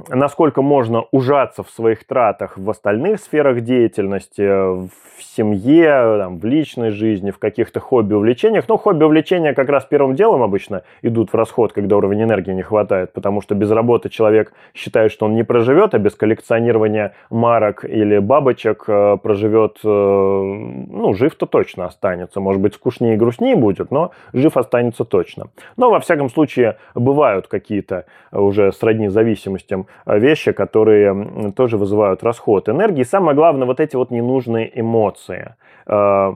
[0.09, 6.91] насколько можно ужаться в своих тратах в остальных сферах деятельности, в семье, там, в личной
[6.91, 8.65] жизни, в каких-то хобби-увлечениях.
[8.69, 13.13] Ну, хобби-увлечения как раз первым делом обычно идут в расход, когда уровень энергии не хватает,
[13.13, 18.19] потому что без работы человек считает, что он не проживет, а без коллекционирования марок или
[18.19, 22.41] бабочек э, проживет, э, ну, жив-то точно останется.
[22.41, 25.49] Может быть, скучнее и грустнее будет, но жив останется точно.
[25.77, 32.69] Но, во всяком случае, бывают какие-то уже сродни зависимостям Э, вещи, которые тоже вызывают расход
[32.69, 33.03] энергии.
[33.03, 35.55] самое главное, вот эти вот ненужные эмоции.
[35.87, 36.35] Э,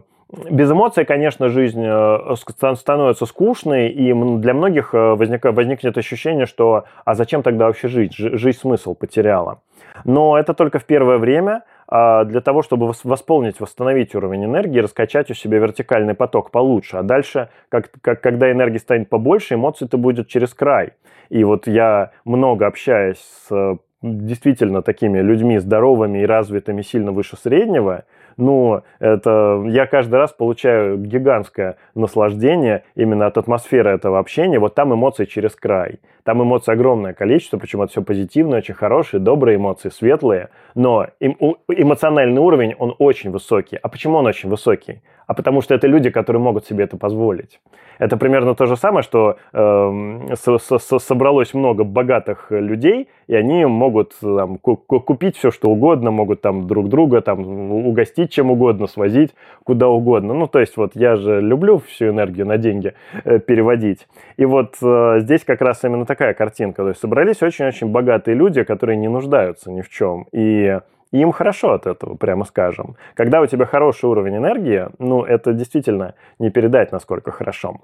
[0.50, 2.34] без эмоций, конечно, жизнь э,
[2.76, 8.14] становится скучной, и для многих возник, возникнет ощущение, что «а зачем тогда вообще жить?
[8.14, 9.60] Жизнь смысл потеряла».
[10.04, 15.34] Но это только в первое время, для того, чтобы восполнить, восстановить уровень энергии, раскачать у
[15.34, 16.98] себя вертикальный поток получше.
[16.98, 20.92] А дальше, как, как, когда энергии станет побольше, эмоций-то будет через край.
[21.30, 28.04] И вот я много общаюсь с действительно такими людьми здоровыми и развитыми сильно выше среднего,
[28.38, 34.58] ну, это я каждый раз получаю гигантское наслаждение именно от атмосферы этого общения.
[34.58, 35.98] Вот там эмоции через край.
[36.22, 40.50] Там эмоций огромное количество, причем это все позитивные, очень хорошие, добрые эмоции, светлые.
[40.74, 43.76] Но эмоциональный уровень, он очень высокий.
[43.76, 45.02] А почему он очень высокий?
[45.28, 47.60] А потому что это люди, которые могут себе это позволить.
[47.98, 53.66] Это примерно то же самое, что э, со со собралось много богатых людей, и они
[53.66, 57.40] могут там, купить все, что угодно, могут там друг друга там,
[57.86, 60.32] угостить чем угодно, свозить куда угодно.
[60.32, 64.08] Ну, то есть вот я же люблю всю энергию на деньги э, переводить.
[64.38, 66.84] И вот э, здесь как раз именно такая картинка.
[66.84, 70.26] То есть собрались очень-очень богатые люди, которые не нуждаются ни в чем.
[70.32, 70.78] И
[71.12, 72.96] и им хорошо от этого, прямо скажем.
[73.14, 77.80] Когда у тебя хороший уровень энергии, ну, это действительно не передать, насколько хорошо.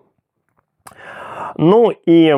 [1.56, 2.34] Ну и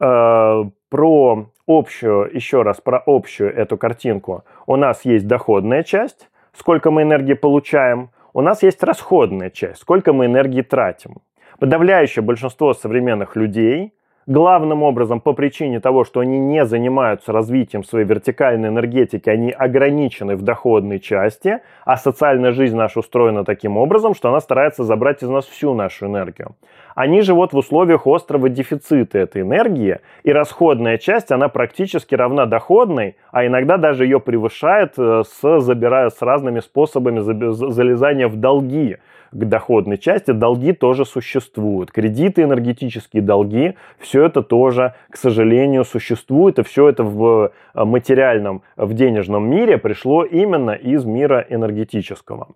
[0.00, 4.44] э, про общую, еще раз про общую эту картинку.
[4.66, 10.12] У нас есть доходная часть, сколько мы энергии получаем, у нас есть расходная часть, сколько
[10.12, 11.16] мы энергии тратим.
[11.58, 13.94] Подавляющее большинство современных людей
[14.26, 20.36] главным образом по причине того, что они не занимаются развитием своей вертикальной энергетики, они ограничены
[20.36, 25.28] в доходной части, а социальная жизнь наша устроена таким образом, что она старается забрать из
[25.28, 26.56] нас всю нашу энергию.
[26.94, 33.16] Они живут в условиях острого дефицита этой энергии, и расходная часть, она практически равна доходной,
[33.30, 38.96] а иногда даже ее превышает, э, с, забирая с разными способами залезания в долги
[39.32, 41.92] к доходной части, долги тоже существуют.
[41.92, 46.58] Кредиты, энергетические долги, все это тоже, к сожалению, существует.
[46.58, 52.48] И все это в э, материальном, в денежном мире пришло именно из мира энергетического.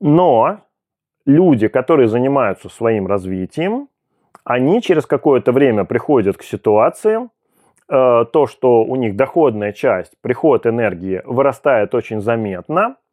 [0.00, 0.60] Но
[1.26, 3.88] люди, которые занимаются своим развитием,
[4.44, 10.66] они через какое-то время приходят к ситуации, э, то, что у них доходная часть, приход
[10.66, 12.96] энергии вырастает очень заметно–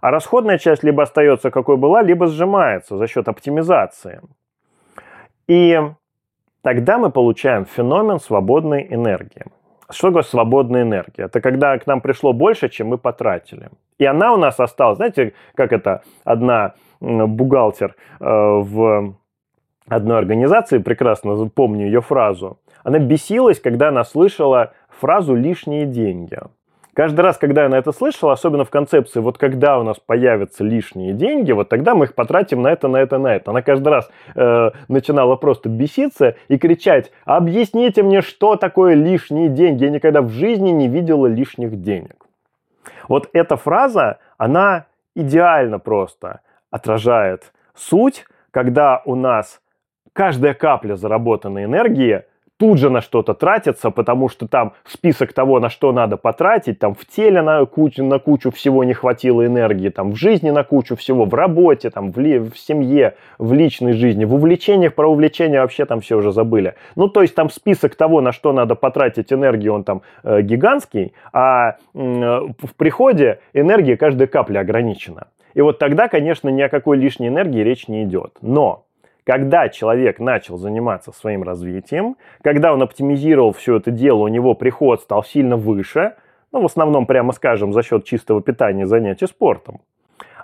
[0.00, 4.20] а расходная часть либо остается какой была, либо сжимается за счет оптимизации.
[5.46, 5.80] И
[6.62, 9.44] тогда мы получаем феномен свободной энергии.
[9.90, 11.24] Что такое свободная энергия?
[11.24, 13.70] Это когда к нам пришло больше, чем мы потратили.
[13.98, 14.96] И она у нас осталась.
[14.96, 19.14] Знаете, как это одна бухгалтер э, в
[19.88, 26.38] одной организации, прекрасно помню ее фразу, она бесилась, когда она слышала фразу «лишние деньги».
[26.98, 30.64] Каждый раз, когда я на это слышал, особенно в концепции, вот когда у нас появятся
[30.64, 33.52] лишние деньги, вот тогда мы их потратим на это, на это, на это.
[33.52, 39.84] Она каждый раз э, начинала просто беситься и кричать, объясните мне, что такое лишние деньги.
[39.84, 42.26] Я никогда в жизни не видела лишних денег.
[43.06, 46.40] Вот эта фраза, она идеально просто
[46.72, 49.60] отражает суть, когда у нас
[50.12, 52.24] каждая капля заработанной энергии–
[52.58, 56.94] тут же на что-то тратятся, потому что там список того, на что надо потратить, там
[56.94, 60.96] в теле на кучу, на кучу всего не хватило энергии, там в жизни на кучу
[60.96, 65.60] всего, в работе, там в, ли, в семье, в личной жизни, в увлечениях, про увлечения
[65.60, 66.74] вообще там все уже забыли.
[66.96, 71.12] Ну, то есть там список того, на что надо потратить энергию, он там э, гигантский,
[71.32, 75.28] а э, в приходе энергия каждая капля ограничена.
[75.54, 78.34] И вот тогда, конечно, ни о какой лишней энергии речь не идет.
[78.42, 78.84] Но
[79.28, 85.02] когда человек начал заниматься своим развитием, когда он оптимизировал все это дело, у него приход
[85.02, 86.14] стал сильно выше,
[86.50, 89.82] ну, в основном, прямо скажем, за счет чистого питания занятий спортом,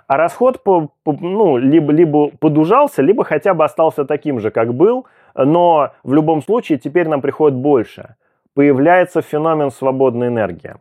[0.05, 4.75] а расход по, по, ну, либо, либо подужался, либо хотя бы остался таким же, как
[4.75, 8.17] был, но в любом случае теперь нам приходит больше.
[8.53, 10.75] Появляется феномен свободной энергии.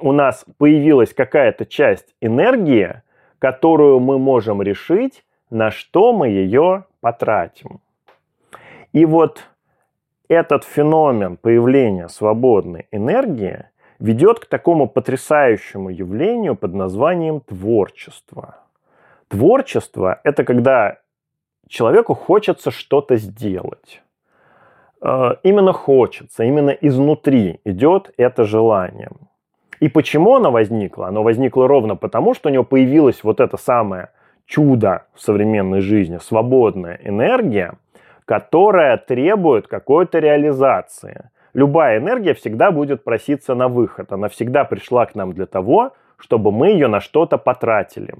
[0.00, 3.02] У нас появилась какая-то часть энергии,
[3.40, 7.80] которую мы можем решить, на что мы ее потратим.
[8.92, 9.44] И вот
[10.28, 13.64] этот феномен появления свободной энергии
[13.98, 18.56] ведет к такому потрясающему явлению под названием творчество.
[19.28, 20.98] Творчество– это когда
[21.68, 24.02] человеку хочется что-то сделать.
[25.02, 29.10] Э, именно хочется, именно изнутри идет это желание.
[29.80, 31.08] И почему оно возникло?
[31.08, 34.10] Оно возникло ровно потому, что у него появилось вот это самое
[34.48, 37.74] чудо в современной жизни, свободная энергия,
[38.24, 41.30] которая требует какой-то реализации.
[41.54, 44.12] Любая энергия всегда будет проситься на выход.
[44.12, 48.14] Она всегда пришла к нам для того, чтобы мы ее на что-то потратили.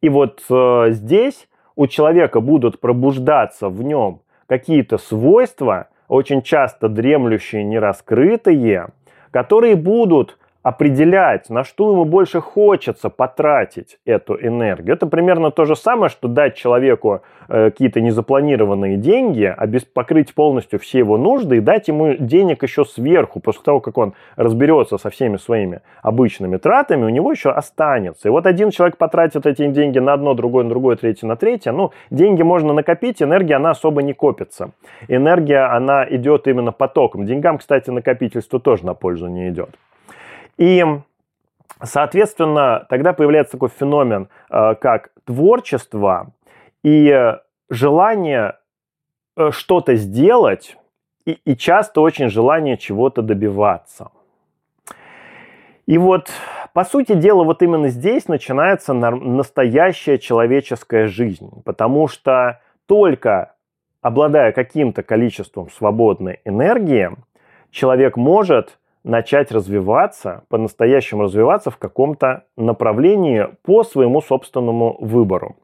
[0.00, 7.62] И вот э, здесь у человека будут пробуждаться в нем какие-то свойства, очень часто дремлющие,
[7.62, 8.88] нераскрытые,
[9.30, 14.94] которые будут определять, на что ему больше хочется потратить эту энергию.
[14.94, 19.84] Это примерно то же самое, что дать человеку э, какие-то незапланированные деньги, обес...
[19.84, 24.12] покрыть полностью все его нужды и дать ему денег еще сверху, после того, как он
[24.36, 28.28] разберется со всеми своими обычными тратами, у него еще останется.
[28.28, 31.72] И вот один человек потратит эти деньги на одно, другое, на другое, третье, на третье.
[31.72, 34.72] Ну, деньги можно накопить, энергия, она особо не копится.
[35.08, 37.24] Энергия, она идет именно потоком.
[37.24, 39.70] Деньгам, кстати, накопительство тоже на пользу не идет.
[40.60, 40.84] И,
[41.82, 46.32] соответственно, тогда появляется такой феномен, э, как творчество
[46.84, 47.34] и
[47.70, 48.58] желание
[49.36, 50.76] э, что-то сделать,
[51.24, 54.10] и, и часто очень желание чего-то добиваться.
[55.86, 56.30] И вот,
[56.74, 63.54] по сути дела, вот именно здесь начинается настоящая человеческая жизнь, потому что только
[64.02, 67.10] обладая каким-то количеством свободной энергии,
[67.70, 75.56] человек может начать развиваться, по-настоящему развиваться в каком-то направлении по своему собственному выбору.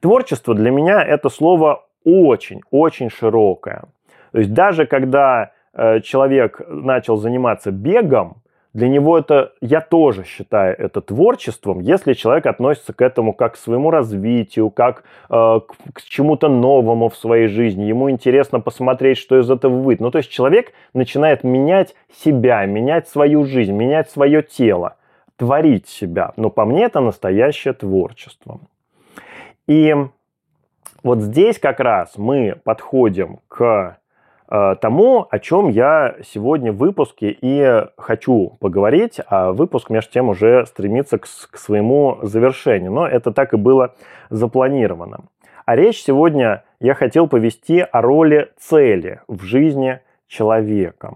[0.00, 3.84] Творчество для меня это слово очень-очень широкое.
[4.32, 8.42] То есть даже когда э, человек начал заниматься бегом,
[8.72, 13.56] для него это, я тоже считаю это творчеством, если человек относится к этому как к
[13.56, 17.84] своему развитию, как э, к, к чему-то новому в своей жизни.
[17.84, 20.00] Ему интересно посмотреть, что из этого выйдет.
[20.00, 24.96] Ну, то есть человек начинает менять себя, менять свою жизнь, менять свое тело,
[25.36, 26.32] творить себя.
[26.36, 28.60] Но по мне это настоящее творчество.
[29.66, 29.96] И
[31.02, 33.99] вот здесь как раз мы подходим к
[34.50, 40.66] тому, о чем я сегодня в выпуске и хочу поговорить, а выпуск, между тем, уже
[40.66, 42.90] стремится к, к своему завершению.
[42.90, 43.94] Но это так и было
[44.28, 45.20] запланировано.
[45.66, 51.14] А речь сегодня я хотел повести о роли цели в жизни человека.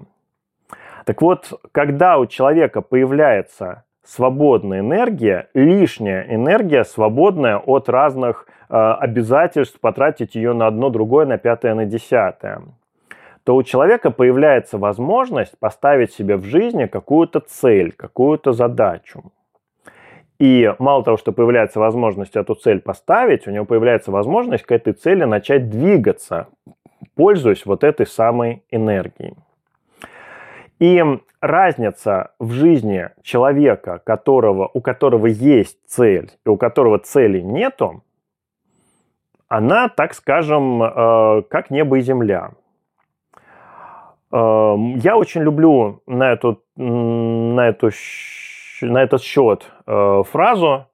[1.04, 9.80] Так вот, когда у человека появляется свободная энергия, лишняя энергия, свободная от разных э, обязательств
[9.80, 12.62] потратить ее на одно, другое, на пятое, на десятое
[13.44, 19.22] то у человека появляется возможность поставить себе в жизни какую-то цель, какую-то задачу.
[20.38, 24.94] И мало того, что появляется возможность эту цель поставить, у него появляется возможность к этой
[24.94, 26.48] цели начать двигаться,
[27.14, 29.34] пользуясь вот этой самой энергией.
[30.80, 31.04] И
[31.40, 38.02] разница в жизни человека, которого, у которого есть цель и у которого цели нету,
[39.48, 42.52] она, так скажем, э, как небо и земля.
[44.34, 47.90] Эм, я очень люблю на, эту, на, эту,
[48.80, 50.86] на этот счет э, фразу,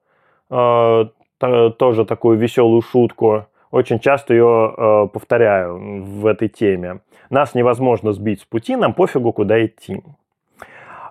[0.51, 1.05] э,
[1.39, 3.47] тоже такую веселую шутку.
[3.71, 6.99] Очень часто ее э, повторяю в этой теме.
[7.31, 10.03] Нас невозможно сбить с пути, нам пофигу, куда идти.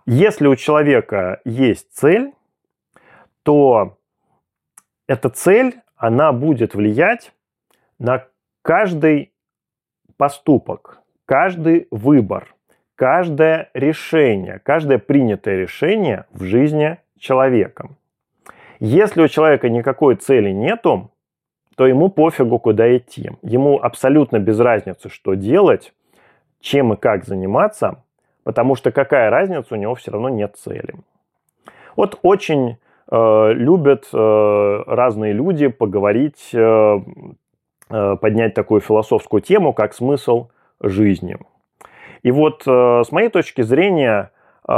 [0.07, 2.33] Если у человека есть цель,
[3.43, 3.97] то
[5.09, 7.33] эта цель, она будет влиять
[7.99, 8.25] на
[8.63, 9.33] каждый
[10.17, 11.00] поступок,
[11.31, 12.57] каждый выбор,
[12.97, 17.91] каждое решение, каждое принятое решение в жизни человека.
[18.81, 21.13] Если у человека никакой цели нету,
[21.77, 23.31] то ему пофигу, куда идти.
[23.43, 25.95] Ему абсолютно без разницы, что делать,
[26.59, 28.03] чем и как заниматься,
[28.43, 30.97] потому что какая разница, у него все равно нет цели.
[31.95, 32.77] Вот очень
[33.09, 36.99] э, любят э, разные люди поговорить, э,
[37.89, 40.49] э, поднять такую философскую тему, как смысл
[40.81, 41.37] жизни.
[42.23, 44.31] И вот э, с моей точки зрения
[44.69, 44.73] э,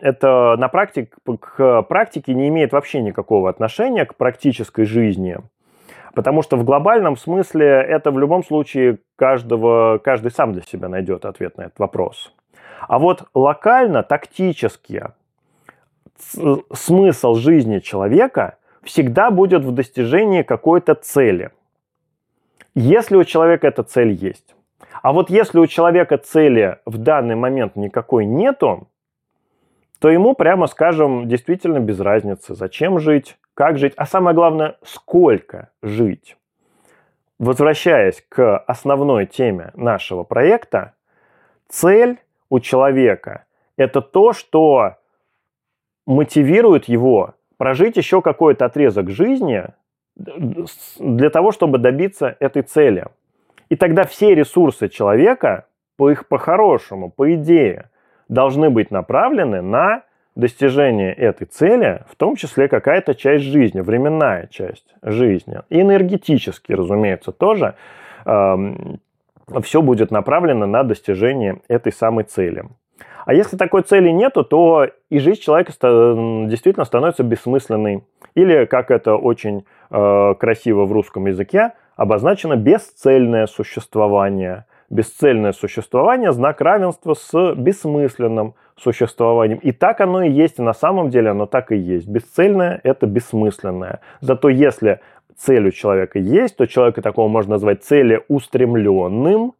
[0.00, 5.38] это на практик, к практике не имеет вообще никакого отношения к практической жизни.
[6.14, 11.24] Потому что в глобальном смысле это в любом случае каждого, каждый сам для себя найдет
[11.24, 12.34] ответ на этот вопрос.
[12.88, 15.04] А вот локально, тактически,
[16.72, 21.50] смысл жизни человека всегда будет в достижении какой-то цели.
[22.74, 24.54] Если у человека эта цель есть.
[25.02, 28.88] А вот если у человека цели в данный момент никакой нету,
[29.98, 35.70] то ему, прямо скажем, действительно без разницы, зачем жить, как жить, а самое главное, сколько
[35.82, 36.36] жить.
[37.38, 40.94] Возвращаясь к основной теме нашего проекта,
[41.68, 42.18] цель
[42.50, 43.44] у человека–
[43.76, 44.96] это то, что
[46.06, 49.66] мотивирует его прожить еще какой-то отрезок жизни
[50.14, 53.06] для того, чтобы добиться этой цели–
[53.72, 55.64] и тогда все ресурсы человека,
[55.96, 57.88] по их по-хорошему, по идее,
[58.28, 60.02] должны быть направлены на
[60.34, 65.62] достижение этой цели, в том числе какая-то часть жизни, временная часть жизни.
[65.70, 67.76] И энергетически, разумеется, тоже
[68.26, 68.56] э,
[69.62, 72.64] все будет направлено на достижение этой самой цели.
[73.24, 75.72] А если такой цели нету, то и жизнь человека
[76.46, 78.04] действительно становится бессмысленной.
[78.34, 84.66] Или, как это очень э, красиво в русском языке, обозначено бесцельное существование.
[84.90, 89.58] Бесцельное существование– знак равенства с бессмысленным существованием.
[89.58, 92.08] И так оно и есть, и на самом деле оно так и есть.
[92.08, 94.00] Бесцельное– это бессмысленное.
[94.20, 95.00] Зато если
[95.36, 99.54] цель у человека есть, то человека такого можно назвать целеустремленным,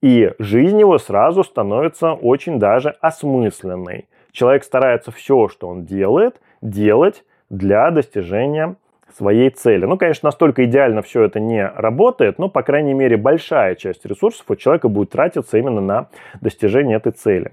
[0.00, 4.08] и жизнь его сразу становится очень даже осмысленной.
[4.30, 8.76] Человек старается все, что он делает, делать для достижения
[9.16, 9.84] своей цели.
[9.84, 14.44] Ну, конечно, настолько идеально все это не работает, но, по крайней мере, большая часть ресурсов
[14.48, 16.06] у человека будет тратиться именно на
[16.40, 17.50] достижение этой цели.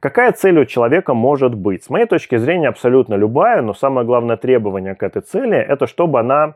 [0.00, 1.84] Какая цель у человека может быть?
[1.84, 6.20] С моей точки зрения, абсолютно любая, но самое главное требование к этой цели– это чтобы
[6.20, 6.54] она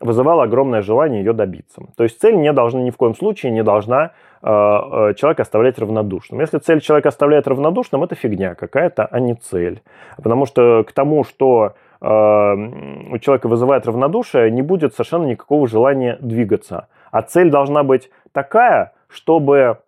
[0.00, 1.82] вызывала огромное желание ее добиться.
[1.96, 4.12] То есть цель не должна ни в коем случае не должна
[4.42, 6.40] э, э человека оставлять равнодушным.
[6.40, 9.82] Если цель человека оставляет равнодушным, это фигня какая-то, а не цель.
[10.16, 16.88] Потому что к тому, что у человека вызывает равнодушие, не будет совершенно никакого желания двигаться.
[17.10, 19.78] А цель должна быть такая, чтобы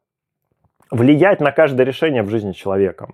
[0.91, 3.09] влиять на каждое решение в жизни человека.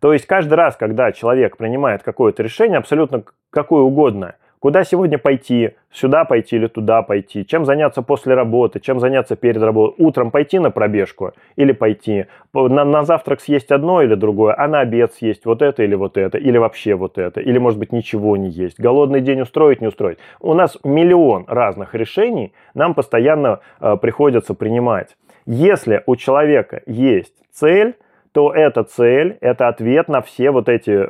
[0.00, 4.34] То есть каждый раз, когда человек принимает какое-то решение, абсолютно какое угодно,
[4.64, 5.72] Куда сегодня пойти?
[5.92, 7.44] Сюда пойти или туда пойти?
[7.44, 8.80] Чем заняться после работы?
[8.80, 10.02] Чем заняться перед работой?
[10.02, 12.24] Утром пойти на пробежку или пойти?
[12.54, 16.16] На, на завтрак съесть одно или другое, а на обед съесть вот это или вот
[16.16, 16.38] это?
[16.38, 17.42] Или вообще вот это?
[17.42, 18.80] Или, может быть, ничего не есть?
[18.80, 20.16] Голодный день устроить, не устроить?
[20.40, 25.14] У нас миллион разных решений нам постоянно э, приходится принимать.
[25.44, 27.96] Если у человека есть цель,
[28.32, 31.06] то эта цель– это ответ на все вот эти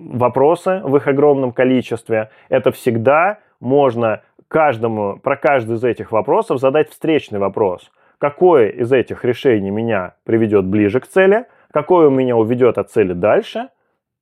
[0.00, 6.90] вопросы в их огромном количестве, это всегда можно каждому, про каждый из этих вопросов задать
[6.90, 7.90] встречный вопрос.
[8.18, 13.12] Какое из этих решений меня приведет ближе к цели, какое у меня уведет от цели
[13.12, 13.68] дальше,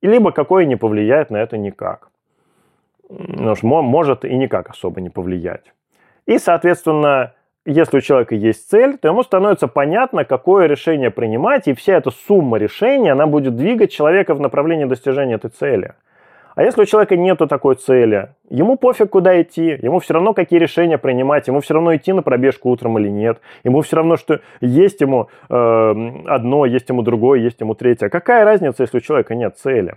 [0.02, 2.10] либо какое не повлияет на это никак.
[3.08, 5.72] Потому что может и никак особо не повлиять.
[6.26, 7.32] И, соответственно,
[7.68, 12.10] если у человека есть цель, то ему становится понятно, какое решение принимать, и вся эта
[12.10, 15.92] сумма решений, она будет двигать человека в направлении достижения этой цели.
[16.54, 20.58] А если у человека нету такой цели, ему пофиг, куда идти, ему все равно, какие
[20.58, 24.40] решения принимать, ему все равно идти на пробежку утром или нет, ему все равно, что
[24.60, 25.54] есть ему э,
[26.26, 28.08] одно, есть ему другое, есть ему третье.
[28.08, 29.94] Какая разница, если у человека нет цели?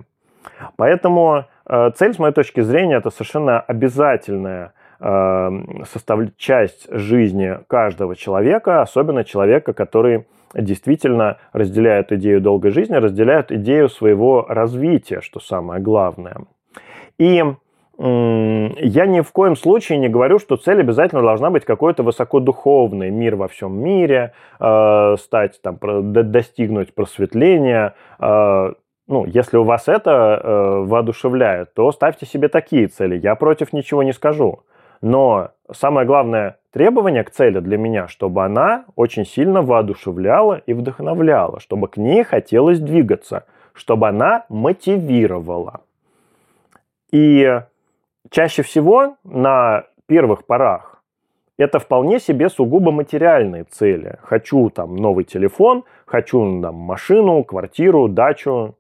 [0.76, 8.82] Поэтому э, цель, с моей точки зрения, это совершенно обязательная составляет часть жизни каждого человека,
[8.82, 16.42] особенно человека, который действительно разделяет идею долгой жизни, разделяет идею своего развития, что самое главное.
[17.18, 17.44] И
[17.98, 23.36] я ни в коем случае не говорю, что цель обязательно должна быть какой-то высокодуховный мир
[23.36, 27.94] во всем мире, э, стать там, достигнуть просветления.
[28.20, 28.74] Э,
[29.08, 33.20] ну, если у вас это э, воодушевляет, то ставьте себе такие цели.
[33.20, 34.62] Я против ничего не скажу.
[35.02, 41.60] Но самое главное требование к цели для меня, чтобы она очень сильно воодушевляла и вдохновляла,
[41.60, 45.82] чтобы к ней хотелось двигаться, чтобы она мотивировала.
[47.12, 47.62] И
[48.30, 50.92] чаще всего на первых порах
[51.58, 54.18] это вполне себе сугубо материальные цели.
[54.24, 58.76] Хочу там новый телефон, хочу там машину, квартиру, дачу.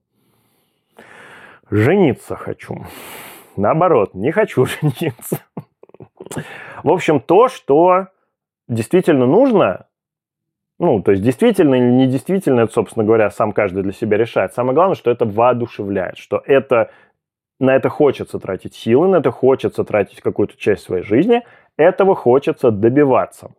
[1.69, 2.85] Жениться хочу.
[3.55, 5.39] Наоборот, не хочу жениться.
[6.83, 8.07] В общем, то, что
[8.67, 9.87] действительно нужно,
[10.79, 14.53] ну, то есть действительно или не действительно, это, собственно говоря, сам каждый для себя решает.
[14.53, 16.91] Самое главное, что это воодушевляет, что это
[17.59, 21.43] на это хочется тратить силы, на это хочется тратить какую-то часть своей жизни,
[21.77, 23.51] этого хочется добиваться.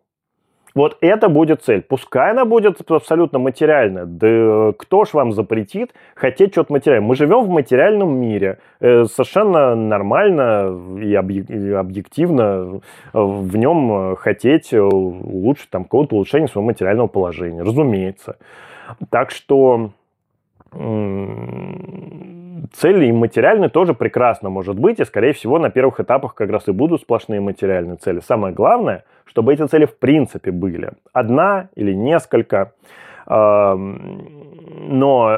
[0.75, 1.81] Вот это будет цель.
[1.81, 4.05] Пускай она будет абсолютно материальная.
[4.05, 7.07] Да кто ж вам запретит хотеть что-то материальное?
[7.07, 8.57] Мы живем в материальном мире.
[8.79, 12.81] Э, совершенно нормально и объективно
[13.13, 17.61] в нем хотеть улучшить там какого-то улучшения своего материального положения.
[17.61, 18.37] Разумеется.
[19.09, 19.91] Так что
[22.73, 26.67] цели и материальные тоже прекрасно может быть, и, скорее всего, на первых этапах как раз
[26.67, 28.21] и будут сплошные материальные цели.
[28.25, 30.91] Самое главное, чтобы эти цели в принципе были.
[31.11, 32.73] Одна или несколько,
[33.25, 33.95] но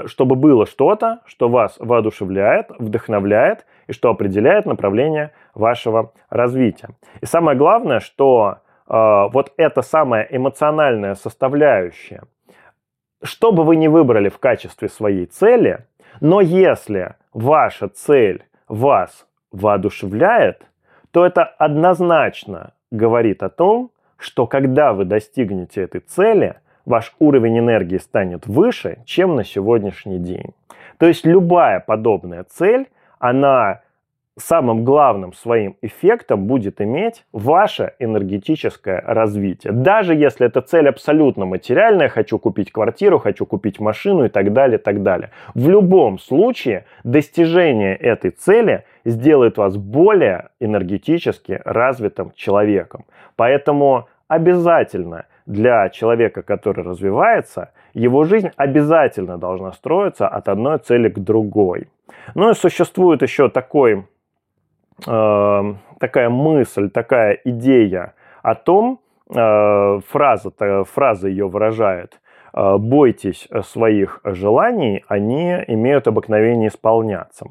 [0.08, 6.90] чтобы было что-то, что вас воодушевляет, вдохновляет и что определяет направление вашего развития.
[7.22, 8.58] И самое главное, что
[8.88, 12.24] а, вот эта самая эмоциональная составляющая,
[13.22, 15.86] что бы вы ни выбрали в качестве своей цели–
[16.22, 20.66] но если ваша цель вас воодушевляет,
[21.12, 27.98] то это однозначно говорит о том, что когда вы достигнете этой цели, ваш уровень энергии
[27.98, 30.54] станет выше, чем на сегодняшний день.
[30.98, 32.88] То есть любая подобная цель,
[33.20, 33.82] она
[34.38, 39.72] самым главным своим эффектом будет иметь ваше энергетическое развитие.
[39.72, 44.78] Даже если эта цель абсолютно материальная, хочу купить квартиру, хочу купить машину и так далее,
[44.78, 45.32] так далее.
[45.54, 53.06] В любом случае достижение этой цели сделает вас более энергетически развитым человеком.
[53.36, 61.20] Поэтому обязательно для человека, который развивается, его жизнь обязательно должна строиться от одной цели к
[61.20, 61.88] другой.
[62.34, 64.06] Ну и существует еще такой
[65.06, 70.52] Эм, такая мысль, такая идея о том, э, фраза,
[70.86, 72.22] фраза ее выражает,
[72.54, 77.48] э, бойтесь своих желаний, они имеют обыкновение исполняться.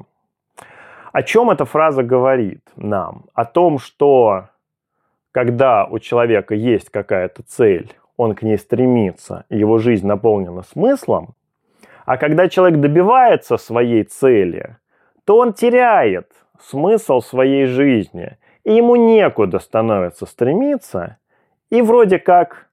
[1.11, 3.25] О чем эта фраза говорит нам?
[3.33, 4.49] О том, что
[5.31, 11.35] когда у человека есть какая-то цель, он к ней стремится, его жизнь наполнена смыслом,
[12.05, 14.77] а когда человек добивается своей цели,
[15.25, 16.31] то он теряет
[16.61, 21.17] смысл своей жизни, и ему некуда становится стремиться,
[21.69, 22.67] и вроде как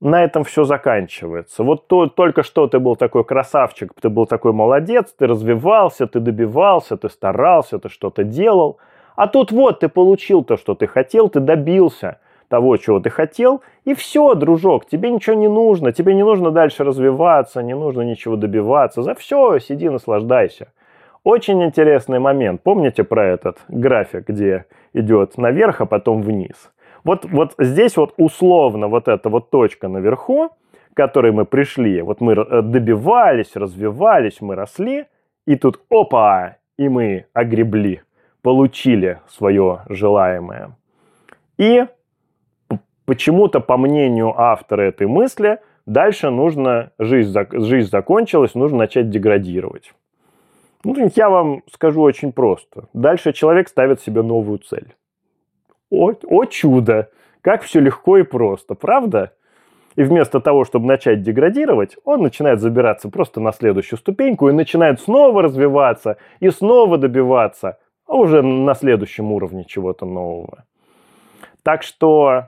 [0.00, 1.62] на этом все заканчивается.
[1.62, 6.20] Вот то, только что ты был такой красавчик, ты был такой молодец, ты развивался, ты
[6.20, 8.78] добивался, ты старался, ты что-то делал.
[9.16, 13.62] А тут вот ты получил то, что ты хотел, ты добился того, чего ты хотел,
[13.84, 18.36] и все, дружок, тебе ничего не нужно, тебе не нужно дальше развиваться, не нужно ничего
[18.36, 20.72] добиваться, за все сиди, наслаждайся.
[21.22, 22.62] Очень интересный момент.
[22.62, 24.64] Помните про этот график, где
[24.94, 26.70] идет наверх, а потом вниз?
[27.04, 30.50] Вот, вот здесь вот условно вот эта вот точка наверху,
[30.92, 35.06] к которой мы пришли, вот мы э, добивались, развивались, мы росли,
[35.46, 38.02] и тут опа, и мы огребли,
[38.42, 40.70] получили свое желаемое.
[41.58, 41.84] И
[43.04, 49.92] почему-то, по мнению автора этой мысли, дальше нужно, жизнь, жизнь закончилась, нужно начать деградировать.
[50.84, 52.88] Ну, я вам скажу очень просто.
[52.94, 54.94] Дальше человек ставит себе новую цель.
[55.90, 57.10] О, о чудо!
[57.42, 59.32] Как все легко и просто, правда?
[59.96, 65.00] И вместо того, чтобы начать деградировать, он начинает забираться просто на следующую ступеньку и начинает
[65.00, 70.64] снова развиваться и снова добиваться, а уже на следующем уровне чего-то нового.
[71.62, 72.46] Так что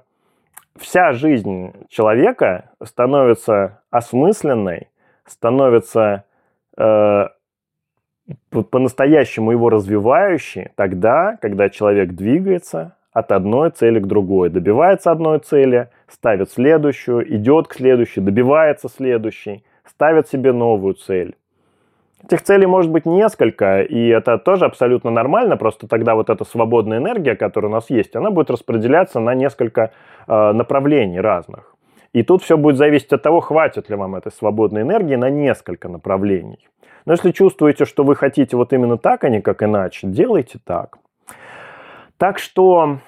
[0.77, 4.89] вся жизнь человека становится осмысленной,
[5.27, 6.25] становится
[6.77, 7.29] э,
[8.51, 14.49] по-настоящему его развивающей тогда, когда человек двигается, от одной цели к другой.
[14.49, 21.37] Добивается одной цели, ставит следующую, идет к следующей, добивается следующей, ставит себе новую цель.
[22.25, 26.99] Этих целей может быть несколько, и это тоже абсолютно нормально, просто тогда вот эта свободная
[26.99, 29.91] энергия, которая у нас есть, она будет распределяться на несколько
[30.29, 31.75] э, направлений разных.
[32.13, 35.89] И тут все будет зависеть от того, хватит ли вам этой свободной энергии на несколько
[35.89, 36.69] направлений.
[37.05, 40.99] Но если чувствуете, что вы хотите вот именно так, а не как иначе, делайте так.
[42.17, 42.99] Так что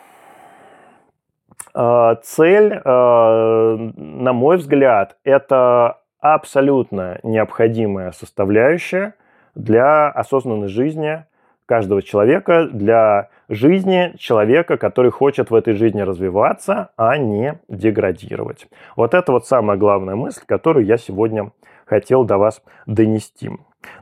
[1.74, 9.14] э, цель, э, на мой взгляд, это абсолютно необходимая составляющая
[9.54, 11.24] для осознанной жизни
[11.66, 18.66] каждого человека, для жизни человека, который хочет в этой жизни развиваться, а не деградировать.
[18.96, 21.52] Вот это вот самая главная мысль, которую я сегодня
[21.86, 23.50] хотел до вас донести.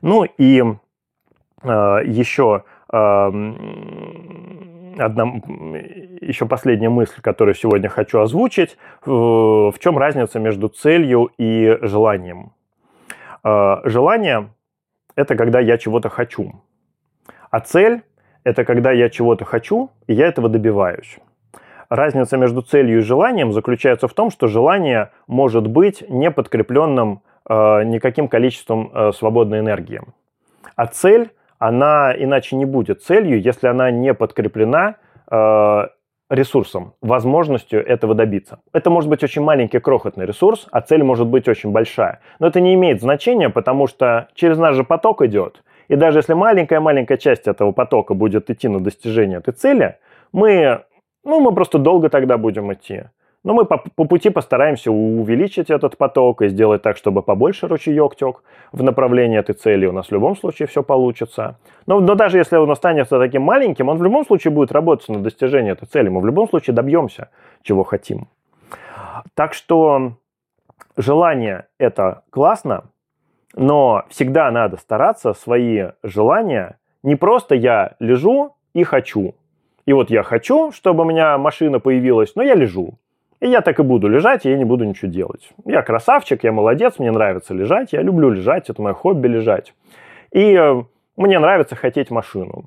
[0.00, 0.62] Ну и
[1.62, 2.96] э, еще э,
[4.98, 5.24] одна,
[6.20, 8.76] еще последняя мысль, которую сегодня хочу озвучить.
[9.04, 12.52] В чем разница между целью и желанием?
[13.44, 14.50] Э, желание–
[15.16, 16.52] это когда я чего-то хочу.
[17.50, 18.02] А цель–
[18.44, 21.18] это когда я чего-то хочу, и я этого добиваюсь.
[21.88, 27.20] Разница между целью и желанием заключается в том, что желание может быть не подкрепленным
[27.84, 30.00] никаким количеством э, свободной энергии.
[30.76, 34.96] А цель она иначе не будет целью, если она не подкреплена
[35.30, 35.86] э,
[36.28, 38.60] ресурсом, возможностью этого добиться.
[38.72, 42.20] Это может быть очень маленький крохотный ресурс, а цель может быть очень большая.
[42.38, 45.62] Но это не имеет значения, потому что через наш же поток идет.
[45.88, 49.98] И даже если маленькая-маленькая часть этого потока будет идти на достижение этой цели,
[50.32, 50.84] мы,
[51.22, 53.04] ну, мы просто долго тогда будем идти.
[53.44, 58.14] Но мы по, по пути постараемся увеличить этот поток и сделать так, чтобы побольше ручеек
[58.14, 59.86] тек в направлении этой цели.
[59.86, 61.58] У нас в любом случае все получится.
[61.86, 65.18] Но, но даже если он останется таким маленьким, он в любом случае будет работать на
[65.18, 66.08] достижение этой цели.
[66.08, 67.30] Мы в любом случае добьемся,
[67.62, 68.28] чего хотим.
[69.34, 70.12] Так что
[70.96, 72.84] желание– это классно,
[73.54, 79.34] но всегда надо стараться свои желания не просто я лежу и хочу.
[79.86, 82.98] И вот я хочу, чтобы у меня машина появилась, но я лежу.
[83.42, 85.50] И я так и буду лежать, и я не буду ничего делать.
[85.64, 89.74] Я красавчик, я молодец, мне нравится лежать, я люблю лежать, это мое хобби лежать.
[90.30, 90.84] И э,
[91.16, 92.66] мне нравится хотеть машину.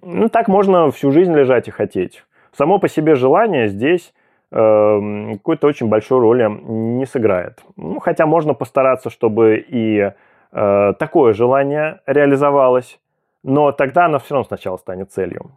[0.00, 2.24] Ну, так можно всю жизнь лежать и хотеть.
[2.56, 4.14] Само по себе желание здесь
[4.52, 7.60] э, какой-то очень большой роли не сыграет.
[7.76, 10.12] Ну, хотя можно постараться, чтобы и
[10.50, 12.98] э, такое желание реализовалось,
[13.42, 15.50] но тогда оно все равно сначала станет целью.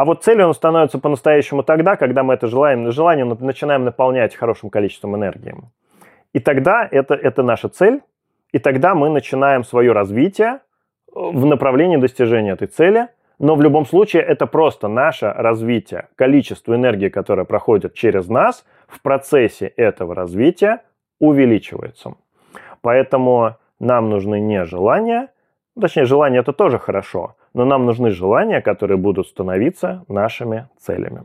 [0.00, 4.70] А вот целью он становится по-настоящему тогда, когда мы это желаем, желание начинаем наполнять хорошим
[4.70, 5.54] количеством энергии.
[6.32, 8.00] И тогда это, это наша цель,
[8.50, 10.58] и тогда мы начинаем свое развитие э,
[11.14, 13.08] в направлении достижения этой цели.
[13.38, 16.08] Но в любом случае это просто наше развитие.
[16.16, 20.80] Количество энергии, которое проходит через нас в процессе этого развития
[21.18, 22.14] увеличивается.
[22.80, 25.28] Поэтому нам нужны не желания,
[25.78, 31.22] точнее желания это тоже хорошо, но нам нужны желания, которые будут становиться нашими целями.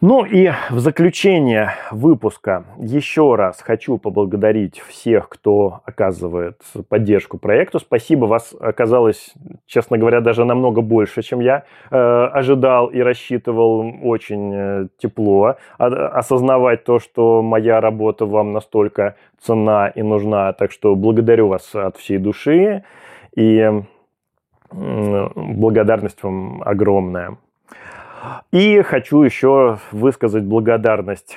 [0.00, 7.80] Ну и в заключение выпуска еще раз хочу поблагодарить всех, кто оказывает поддержку проекту.
[7.80, 9.34] Спасибо, вас оказалось,
[9.66, 13.92] честно говоря, даже намного больше, чем я э, ожидал и рассчитывал.
[14.04, 20.52] Очень э, тепло осознавать то, что моя работа вам настолько цена и нужна.
[20.52, 22.84] Так что благодарю вас от всей души
[23.34, 23.82] и
[24.70, 27.36] благодарность вам огромная.
[28.52, 31.36] И хочу еще высказать благодарность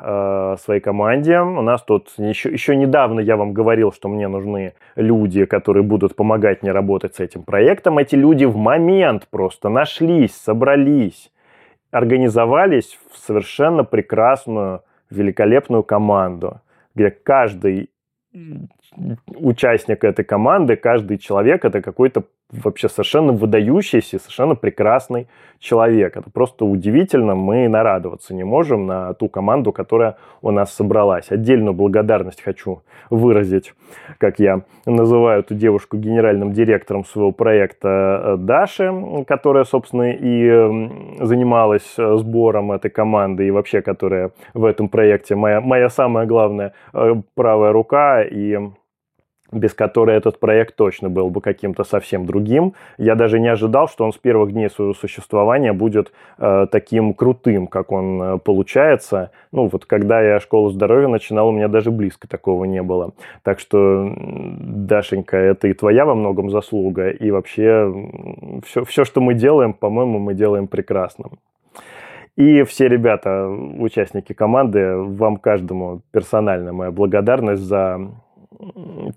[0.00, 1.40] э, своей команде.
[1.40, 6.16] У нас тут еще, еще недавно я вам говорил, что мне нужны люди, которые будут
[6.16, 7.98] помогать мне работать с этим проектом.
[7.98, 11.30] Эти люди в момент просто нашлись, собрались,
[11.90, 16.60] организовались в совершенно прекрасную, великолепную команду,
[16.94, 17.90] где каждый
[19.26, 25.26] участник этой команды, каждый человек это какой-то вообще совершенно выдающийся, совершенно прекрасный
[25.58, 26.16] человек.
[26.16, 27.34] Это просто удивительно.
[27.34, 31.30] Мы нарадоваться не можем на ту команду, которая у нас собралась.
[31.30, 33.74] Отдельную благодарность хочу выразить,
[34.18, 38.92] как я называю эту девушку генеральным директором своего проекта э, Даши,
[39.26, 45.60] которая, собственно, и занималась э, сбором этой команды и вообще, которая в этом проекте моя,
[45.60, 48.58] моя самая главная э, правая рука и
[49.52, 52.74] без которой этот проект точно был бы каким-то совсем другим.
[52.98, 57.66] Я даже не ожидал, что он с первых дней своего существования будет э, таким крутым,
[57.66, 59.30] как он э, получается.
[59.52, 63.12] Ну, вот когда я школу здоровья начинал, у меня даже близко такого не было.
[63.42, 67.92] Так что, Дашенька, это и твоя во многом заслуга, и вообще
[68.64, 71.30] все, все что мы делаем, по-моему, мы делаем прекрасно.
[72.36, 78.10] И все ребята, участники команды, вам каждому персонально моя благодарность за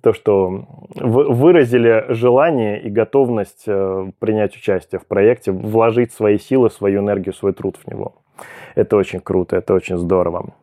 [0.01, 7.01] то, что выразили желание и готовность э, принять участие в проекте, вложить свои силы, свою
[7.01, 8.15] энергию, свой труд в него.
[8.75, 10.53] Это очень круто, это очень здорово.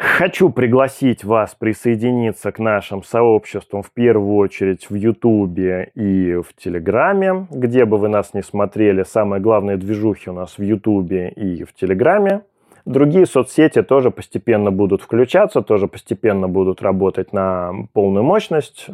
[0.00, 7.46] Хочу пригласить вас присоединиться к нашим сообществам в первую очередь в Ютубе и в Телеграме.
[7.50, 11.74] Где бы вы нас не смотрели, самые главные движухи у нас в Ютубе и в
[11.74, 12.42] Телеграме.
[12.84, 18.86] Другие соцсети тоже постепенно будут включаться, тоже постепенно будут работать на полную мощность.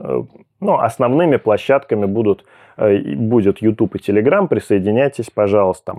[0.60, 2.44] Но основными площадками будут,
[2.76, 4.48] э, будет YouTube и Telegram.
[4.48, 5.96] Присоединяйтесь, пожалуйста.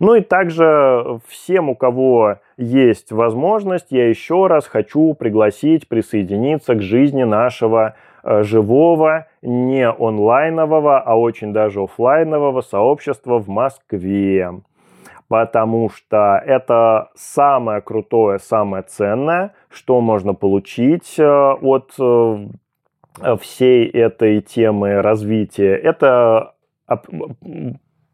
[0.00, 6.82] Ну и также всем, у кого есть возможность, я еще раз хочу пригласить присоединиться к
[6.82, 7.94] жизни нашего
[8.24, 14.60] э, живого, не онлайнового, а очень даже офлайнового сообщества в Москве
[15.30, 22.48] потому что это самое крутое, самое ценное, что можно получить э, от э,
[23.40, 25.76] всей этой темы развития.
[25.76, 26.54] Это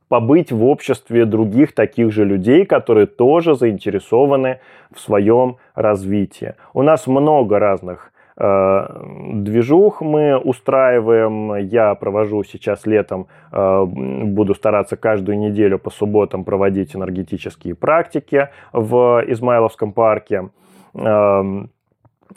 [0.08, 4.60] побыть в обществе других таких же людей, которые тоже заинтересованы
[4.94, 6.54] в своем развитии.
[6.74, 11.54] У нас много разных движух мы устраиваем.
[11.56, 19.22] Я провожу сейчас летом, э, буду стараться каждую неделю по субботам проводить энергетические практики в
[19.26, 20.50] Измайловском парке.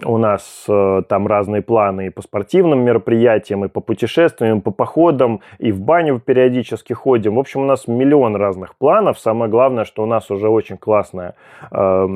[0.03, 4.71] У нас э, там разные планы и по спортивным мероприятиям, и по путешествиям, и по
[4.71, 7.35] походам, и в баню периодически ходим.
[7.35, 9.19] В общем, у нас миллион разных планов.
[9.19, 11.35] Самое главное, что у нас уже очень классная
[11.71, 12.07] э,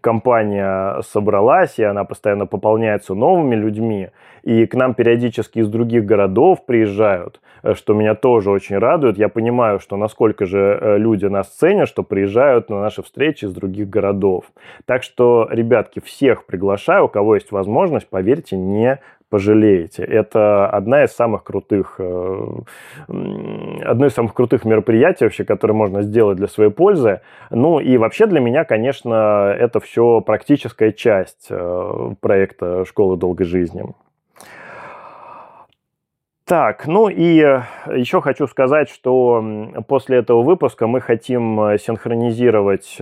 [0.00, 4.08] компания собралась, и она постоянно пополняется новыми людьми.
[4.42, 9.18] И к нам периодически из других городов приезжают, э, что меня тоже очень радует.
[9.18, 13.52] Я понимаю, что насколько же э, люди нас ценят, что приезжают на наши встречи из
[13.52, 14.46] других городов.
[14.86, 20.02] Так что, ребятки, всех приглашаю у кого есть возможность, поверьте, не пожалеете.
[20.02, 22.46] Это одна из самых крутых, э,
[23.06, 27.20] одно из самых крутых мероприятий вообще, которое можно сделать для своей пользы.
[27.50, 33.84] Ну и вообще для меня, конечно, это все практическая часть э, проекта «Школы долгой жизни».
[36.46, 37.44] Так, ну и
[37.94, 39.44] еще хочу сказать, что
[39.86, 42.96] после этого выпуска мы хотим э, синхронизировать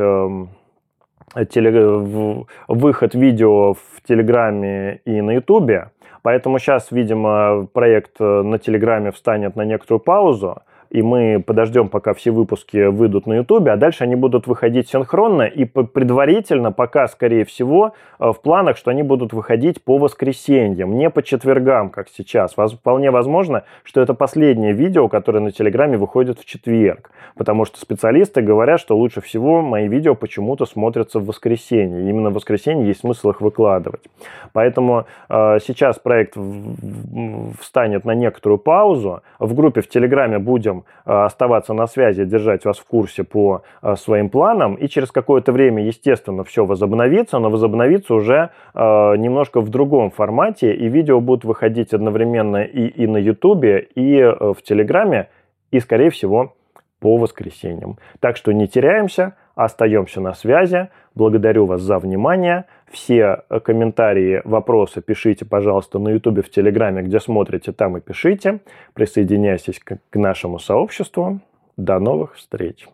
[1.45, 5.91] теле, выход видео в Телеграме и на Ютубе.
[6.23, 12.15] Поэтому сейчас, видимо, проект э, на Телеграме встанет на некоторую паузу и мы подождем, пока
[12.15, 17.45] все выпуски выйдут на Ютубе, а дальше они будут выходить синхронно и предварительно пока, скорее
[17.45, 22.55] всего, э, в планах, что они будут выходить по воскресеньям, не по четвергам, как сейчас.
[22.55, 28.43] Вполне возможно, что это последнее видео, которое на Телеграме выходит в четверг, потому что специалисты
[28.43, 32.09] говорят, что лучше всего мои видео почему-то смотрятся в воскресенье.
[32.09, 34.03] Именно в воскресенье есть смысл их выкладывать.
[34.53, 36.37] Поэтому э, сейчас проект
[37.61, 39.23] встанет на некоторую паузу.
[39.39, 43.63] В группе в Телеграме будем продолжим оставаться на связи, держать вас в курсе по
[43.97, 44.75] своим планам.
[44.75, 50.75] И через какое-то время, естественно, все возобновится, но возобновится уже немножко в другом формате.
[50.75, 55.29] И видео будут выходить одновременно и, и на YouTube, и в Телеграме,
[55.71, 56.55] и, скорее всего,
[57.01, 57.99] по воскресеньям.
[58.21, 60.89] Так что не теряемся, остаемся на связи.
[61.17, 62.67] Благодарю вас за внимание.
[62.91, 68.61] Все э, комментарии, вопросы пишите, пожалуйста, на YouTube, в Телеграме, где смотрите, там и пишите.
[68.93, 71.41] Присоединяйтесь к нашему сообществу.
[71.79, 72.87] До новых встреч!